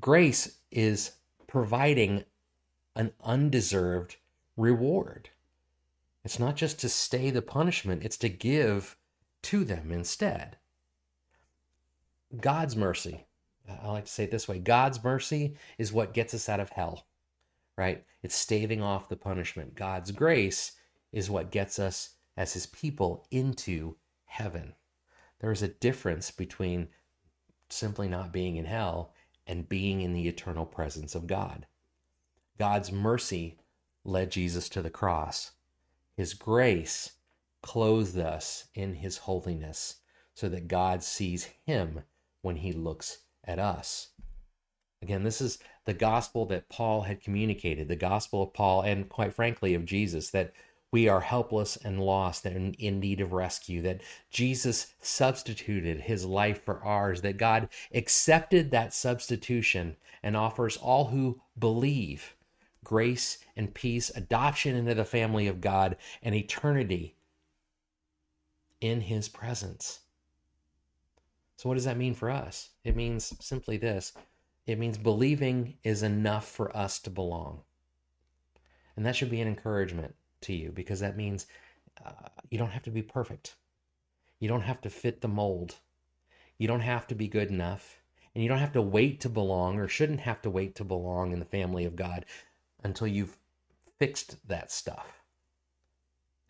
Grace 0.00 0.58
is 0.70 1.12
providing 1.46 2.24
an 2.94 3.12
undeserved 3.22 4.16
reward. 4.56 5.30
It's 6.24 6.38
not 6.38 6.56
just 6.56 6.78
to 6.80 6.88
stay 6.88 7.30
the 7.30 7.42
punishment, 7.42 8.04
it's 8.04 8.16
to 8.18 8.28
give 8.28 8.96
to 9.42 9.64
them 9.64 9.90
instead. 9.90 10.56
God's 12.40 12.76
mercy, 12.76 13.26
I 13.68 13.88
like 13.88 14.06
to 14.06 14.10
say 14.10 14.24
it 14.24 14.30
this 14.30 14.48
way 14.48 14.58
God's 14.58 15.02
mercy 15.02 15.56
is 15.78 15.92
what 15.92 16.14
gets 16.14 16.34
us 16.34 16.48
out 16.48 16.60
of 16.60 16.70
hell 16.70 17.06
right? 17.76 18.04
It's 18.22 18.34
staving 18.34 18.82
off 18.82 19.08
the 19.08 19.16
punishment. 19.16 19.74
God's 19.74 20.10
grace 20.10 20.72
is 21.12 21.30
what 21.30 21.50
gets 21.50 21.78
us 21.78 22.10
as 22.36 22.52
his 22.52 22.66
people 22.66 23.26
into 23.30 23.96
heaven. 24.24 24.74
There 25.40 25.52
is 25.52 25.62
a 25.62 25.68
difference 25.68 26.30
between 26.30 26.88
simply 27.68 28.08
not 28.08 28.32
being 28.32 28.56
in 28.56 28.64
hell 28.64 29.12
and 29.46 29.68
being 29.68 30.00
in 30.00 30.12
the 30.12 30.28
eternal 30.28 30.66
presence 30.66 31.14
of 31.14 31.26
God. 31.26 31.66
God's 32.58 32.92
mercy 32.92 33.58
led 34.04 34.30
Jesus 34.30 34.68
to 34.70 34.82
the 34.82 34.90
cross. 34.90 35.52
His 36.16 36.34
grace 36.34 37.12
clothed 37.62 38.18
us 38.18 38.66
in 38.74 38.94
his 38.94 39.18
holiness 39.18 39.96
so 40.34 40.48
that 40.48 40.68
God 40.68 41.02
sees 41.02 41.48
him 41.64 42.02
when 42.42 42.56
he 42.56 42.72
looks 42.72 43.18
at 43.44 43.58
us. 43.58 44.08
Again, 45.00 45.24
this 45.24 45.40
is 45.40 45.58
the 45.84 45.94
gospel 45.94 46.46
that 46.46 46.68
Paul 46.68 47.02
had 47.02 47.22
communicated, 47.22 47.88
the 47.88 47.96
gospel 47.96 48.42
of 48.42 48.52
Paul, 48.52 48.82
and 48.82 49.08
quite 49.08 49.34
frankly, 49.34 49.74
of 49.74 49.84
Jesus, 49.84 50.30
that 50.30 50.52
we 50.92 51.08
are 51.08 51.20
helpless 51.20 51.76
and 51.76 52.00
lost 52.00 52.44
and 52.44 52.74
in 52.76 53.00
need 53.00 53.20
of 53.20 53.32
rescue, 53.32 53.82
that 53.82 54.02
Jesus 54.30 54.94
substituted 55.00 56.02
his 56.02 56.24
life 56.24 56.62
for 56.62 56.84
ours, 56.84 57.22
that 57.22 57.38
God 57.38 57.68
accepted 57.94 58.70
that 58.70 58.92
substitution 58.92 59.96
and 60.22 60.36
offers 60.36 60.76
all 60.76 61.06
who 61.06 61.40
believe 61.58 62.36
grace 62.84 63.38
and 63.56 63.72
peace, 63.74 64.10
adoption 64.14 64.76
into 64.76 64.94
the 64.94 65.04
family 65.04 65.46
of 65.46 65.60
God, 65.60 65.96
and 66.22 66.34
eternity 66.34 67.16
in 68.82 69.00
his 69.00 69.28
presence. 69.28 70.00
So, 71.56 71.68
what 71.68 71.76
does 71.76 71.84
that 71.84 71.96
mean 71.96 72.14
for 72.14 72.28
us? 72.28 72.70
It 72.84 72.96
means 72.96 73.32
simply 73.40 73.78
this 73.78 74.12
it 74.66 74.78
means 74.78 74.98
believing 74.98 75.78
is 75.82 76.02
enough 76.02 76.46
for 76.46 76.76
us 76.76 76.98
to 77.00 77.10
belong. 77.10 77.62
And 78.96 79.06
that 79.06 79.16
should 79.16 79.30
be 79.30 79.40
an 79.40 79.48
encouragement 79.48 80.14
to 80.42 80.52
you 80.52 80.70
because 80.70 81.00
that 81.00 81.16
means 81.16 81.46
uh, 82.04 82.28
you 82.50 82.58
don't 82.58 82.70
have 82.70 82.82
to 82.82 82.90
be 82.90 83.02
perfect. 83.02 83.56
You 84.38 84.48
don't 84.48 84.62
have 84.62 84.80
to 84.82 84.90
fit 84.90 85.20
the 85.20 85.28
mold. 85.28 85.76
You 86.58 86.68
don't 86.68 86.80
have 86.80 87.06
to 87.08 87.14
be 87.14 87.28
good 87.28 87.48
enough. 87.48 88.00
And 88.34 88.42
you 88.42 88.48
don't 88.48 88.58
have 88.58 88.72
to 88.72 88.82
wait 88.82 89.20
to 89.20 89.28
belong 89.28 89.78
or 89.78 89.88
shouldn't 89.88 90.20
have 90.20 90.42
to 90.42 90.50
wait 90.50 90.74
to 90.76 90.84
belong 90.84 91.32
in 91.32 91.38
the 91.38 91.44
family 91.44 91.84
of 91.84 91.96
God 91.96 92.24
until 92.82 93.06
you've 93.06 93.36
fixed 93.98 94.36
that 94.48 94.70
stuff. 94.70 95.21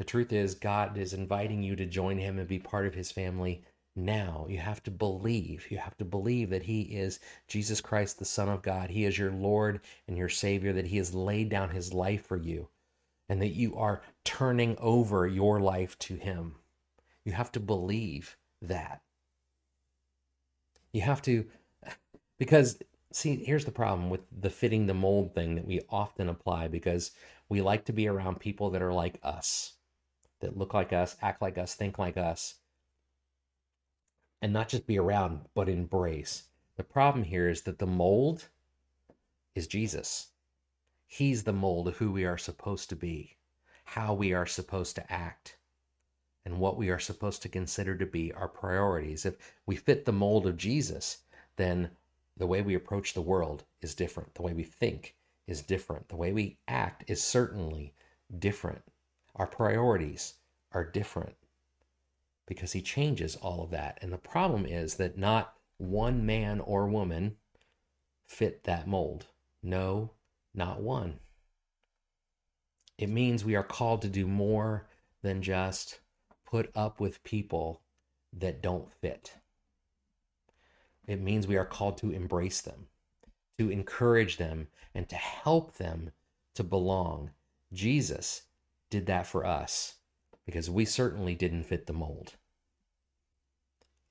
The 0.03 0.07
truth 0.07 0.33
is, 0.33 0.57
God 0.57 0.99
is 0.99 1.13
inviting 1.13 1.63
you 1.63 1.77
to 1.77 1.87
join 1.87 2.19
Him 2.19 2.41
and 2.41 2.49
be 2.49 2.59
part 2.59 2.87
of 2.87 2.95
His 2.95 3.13
family 3.13 3.63
now. 3.95 4.47
You 4.49 4.59
have 4.59 4.83
to 4.83 4.91
believe. 4.91 5.71
You 5.71 5.79
have 5.79 5.97
to 5.99 6.05
believe 6.05 6.51
that 6.51 6.65
He 6.65 6.81
is 6.81 7.21
Jesus 7.47 7.81
Christ, 7.81 8.19
the 8.19 8.25
Son 8.25 8.49
of 8.49 8.63
God. 8.63 8.91
He 8.91 9.05
is 9.05 9.17
your 9.17 9.31
Lord 9.31 9.81
and 10.09 10.19
your 10.19 10.29
Savior, 10.29 10.73
that 10.73 10.89
He 10.89 10.97
has 10.97 11.15
laid 11.15 11.51
down 11.51 11.71
His 11.71 11.95
life 11.95 12.27
for 12.27 12.37
you, 12.37 12.67
and 13.29 13.41
that 13.41 13.55
you 13.55 13.77
are 13.77 14.03
turning 14.25 14.77
over 14.79 15.25
your 15.29 15.61
life 15.61 15.97
to 16.01 16.17
Him. 16.17 16.57
You 17.25 17.31
have 17.31 17.53
to 17.53 17.61
believe 17.61 18.37
that. 18.61 19.03
You 20.93 21.03
have 21.03 21.23
to, 21.23 21.47
because, 22.41 22.77
see, 23.13 23.37
here's 23.37 23.67
the 23.67 23.71
problem 23.71 24.11
with 24.11 24.23
the 24.37 24.51
fitting 24.51 24.89
the 24.89 24.95
mold 24.95 25.33
thing 25.33 25.55
that 25.55 25.65
we 25.65 25.81
often 25.89 26.29
apply 26.29 26.67
because 26.67 27.13
we 27.49 27.61
like 27.61 27.85
to 27.85 27.93
be 27.93 28.09
around 28.09 28.41
people 28.41 28.71
that 28.71 28.83
are 28.83 28.93
like 28.93 29.21
us, 29.23 29.75
that 30.43 30.59
look 30.59 30.75
like 30.75 30.93
us, 30.93 31.17
act 31.23 31.41
like 31.41 31.57
us, 31.59 31.75
think 31.75 31.99
like 31.99 32.17
us 32.17 32.57
and 34.43 34.53
not 34.53 34.69
just 34.69 34.87
be 34.87 34.99
around, 34.99 35.43
but 35.55 35.69
embrace. 35.69 36.43
The 36.77 36.83
problem 36.83 37.25
here 37.25 37.49
is 37.49 37.63
that 37.63 37.79
the 37.79 37.87
mold 37.87 38.49
is 39.55 39.69
Jesus. 39.69 40.29
He's 41.07 41.45
the 41.45 41.53
mold 41.53 41.87
of 41.87 41.99
who 41.99 42.11
we 42.11 42.25
are 42.25 42.39
supposed 42.39 42.89
to 42.89 42.97
be, 42.97 43.37
how 43.85 44.13
we 44.13 44.33
are 44.33 44.47
supposed 44.47 44.97
to 44.97 45.13
act, 45.13 45.57
and 46.45 46.59
what 46.59 46.77
we 46.77 46.91
are 46.91 46.99
supposed 46.99 47.41
to 47.43 47.49
consider 47.49 47.97
to 47.97 48.07
be 48.07 48.33
our 48.33 48.49
priorities. 48.49 49.25
If 49.25 49.37
we 49.65 49.77
fit 49.77 50.05
the 50.05 50.13
mold 50.13 50.47
of 50.47 50.57
Jesus, 50.57 51.19
then 51.57 51.91
the 52.37 52.47
way 52.47 52.63
we 52.63 52.75
approach 52.75 53.15
the 53.15 53.21
world 53.21 53.63
is 53.81 53.95
different. 53.95 54.35
The 54.35 54.43
way 54.43 54.55
we 54.55 54.65
think 54.65 55.15
is 55.47 55.63
different. 55.63 56.09
The 56.09 56.17
way 56.17 56.33
we 56.33 56.57
act 56.67 57.05
is 57.07 57.23
certainly 57.23 57.95
different. 58.37 58.83
Our 59.37 59.47
priorities 59.47 60.35
are 60.73 60.85
different 60.85 61.37
because 62.47 62.73
he 62.73 62.83
changes 62.83 63.37
all 63.37 63.63
of 63.63 63.71
that. 63.71 63.99
And 64.03 64.13
the 64.13 64.19
problem 64.19 64.67
is 64.67 64.97
that 64.97 65.17
not 65.17 65.55
one 65.79 66.27
man 66.27 66.61
or 66.61 66.87
woman 66.87 67.37
fit 68.25 68.65
that 68.65 68.87
mold. 68.87 69.27
No, 69.63 70.13
Not 70.55 70.83
one. 70.83 71.21
It 72.99 73.09
means 73.09 73.45
we 73.45 73.57
are 73.57 73.63
called 73.63 74.03
to 74.03 74.09
do 74.09 74.27
more 74.27 74.87
than 75.23 75.41
just 75.41 76.01
put 76.45 76.71
up 76.77 77.01
with 77.01 77.25
people 77.25 77.81
that 78.33 78.61
don't 78.61 78.93
fit. 78.93 79.35
It 81.07 81.21
means 81.21 81.47
we 81.47 81.57
are 81.57 81.65
called 81.65 81.97
to 81.99 82.11
embrace 82.11 82.61
them, 82.61 82.89
to 83.59 83.71
encourage 83.71 84.37
them, 84.37 84.69
and 84.95 85.09
to 85.09 85.17
help 85.17 85.75
them 85.77 86.13
to 86.55 86.63
belong. 86.63 87.31
Jesus 87.73 88.43
did 88.93 89.07
that 89.07 89.27
for 89.27 89.45
us 89.45 89.95
because 90.45 90.69
we 90.69 90.85
certainly 90.85 91.35
didn't 91.35 91.65
fit 91.65 91.87
the 91.87 91.95
mold. 91.95 92.35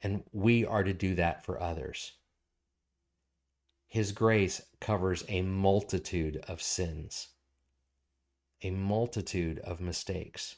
And 0.01 0.23
we 0.33 0.65
are 0.65 0.83
to 0.83 0.91
do 0.91 1.13
that 1.15 1.45
for 1.45 1.61
others. 1.61 2.13
His 3.85 4.11
grace 4.11 4.63
covers 4.79 5.23
a 5.27 5.43
multitude 5.43 6.43
of 6.47 6.63
sins, 6.63 7.27
a 8.63 8.71
multitude 8.71 9.59
of 9.59 9.79
mistakes, 9.79 10.55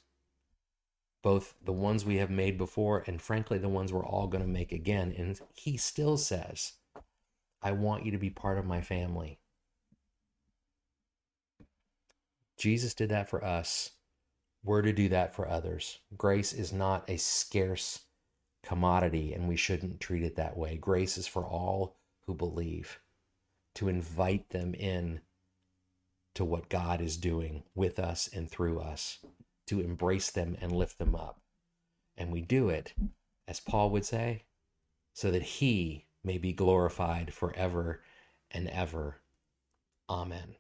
both 1.22 1.56
the 1.62 1.74
ones 1.74 2.06
we 2.06 2.18
have 2.18 2.30
made 2.30 2.58
before 2.58 3.04
and, 3.06 3.22
frankly, 3.22 3.58
the 3.58 3.68
ones 3.68 3.92
we're 3.92 4.06
all 4.06 4.28
going 4.28 4.44
to 4.44 4.50
make 4.50 4.72
again. 4.72 5.14
And 5.18 5.38
He 5.54 5.76
still 5.76 6.16
says, 6.16 6.74
I 7.62 7.74
want 7.74 8.06
you 8.06 8.12
to 8.12 8.18
be 8.18 8.30
part 8.30 8.58
of 8.58 8.66
my 8.66 8.80
family. 8.80 9.40
Jesus 12.58 12.94
did 12.94 13.10
that 13.10 13.28
for 13.28 13.44
us. 13.44 13.92
We're 14.64 14.82
to 14.82 14.94
do 14.94 15.10
that 15.10 15.36
for 15.36 15.48
others. 15.48 16.00
Grace 16.18 16.54
is 16.54 16.72
not 16.72 17.10
a 17.10 17.18
scarce 17.18 18.02
commodity, 18.64 19.34
and 19.34 19.48
we 19.48 19.58
shouldn't 19.58 20.00
treat 20.00 20.24
it 20.24 20.38
that 20.38 20.56
way. 20.56 20.78
Grace 20.78 21.18
is 21.18 21.28
for 21.28 21.46
all 21.46 21.98
who 22.26 22.34
believe, 22.34 23.00
to 23.76 23.90
invite 23.90 24.50
them 24.50 24.74
in 24.74 25.20
to 26.36 26.46
what 26.46 26.70
God 26.70 27.02
is 27.02 27.18
doing 27.18 27.64
with 27.76 28.00
us 28.00 28.30
and 28.32 28.50
through 28.50 28.80
us, 28.80 29.20
to 29.68 29.82
embrace 29.82 30.32
them 30.32 30.56
and 30.62 30.72
lift 30.72 30.98
them 30.98 31.14
up. 31.14 31.42
And 32.18 32.32
we 32.32 32.42
do 32.42 32.70
it, 32.70 32.94
as 33.48 33.60
Paul 33.60 33.90
would 33.90 34.06
say, 34.06 34.44
so 35.14 35.30
that 35.30 35.44
he 35.44 36.06
may 36.24 36.38
be 36.38 36.54
glorified 36.54 37.34
forever 37.34 38.02
and 38.50 38.70
ever. 38.70 39.18
Amen. 40.10 40.56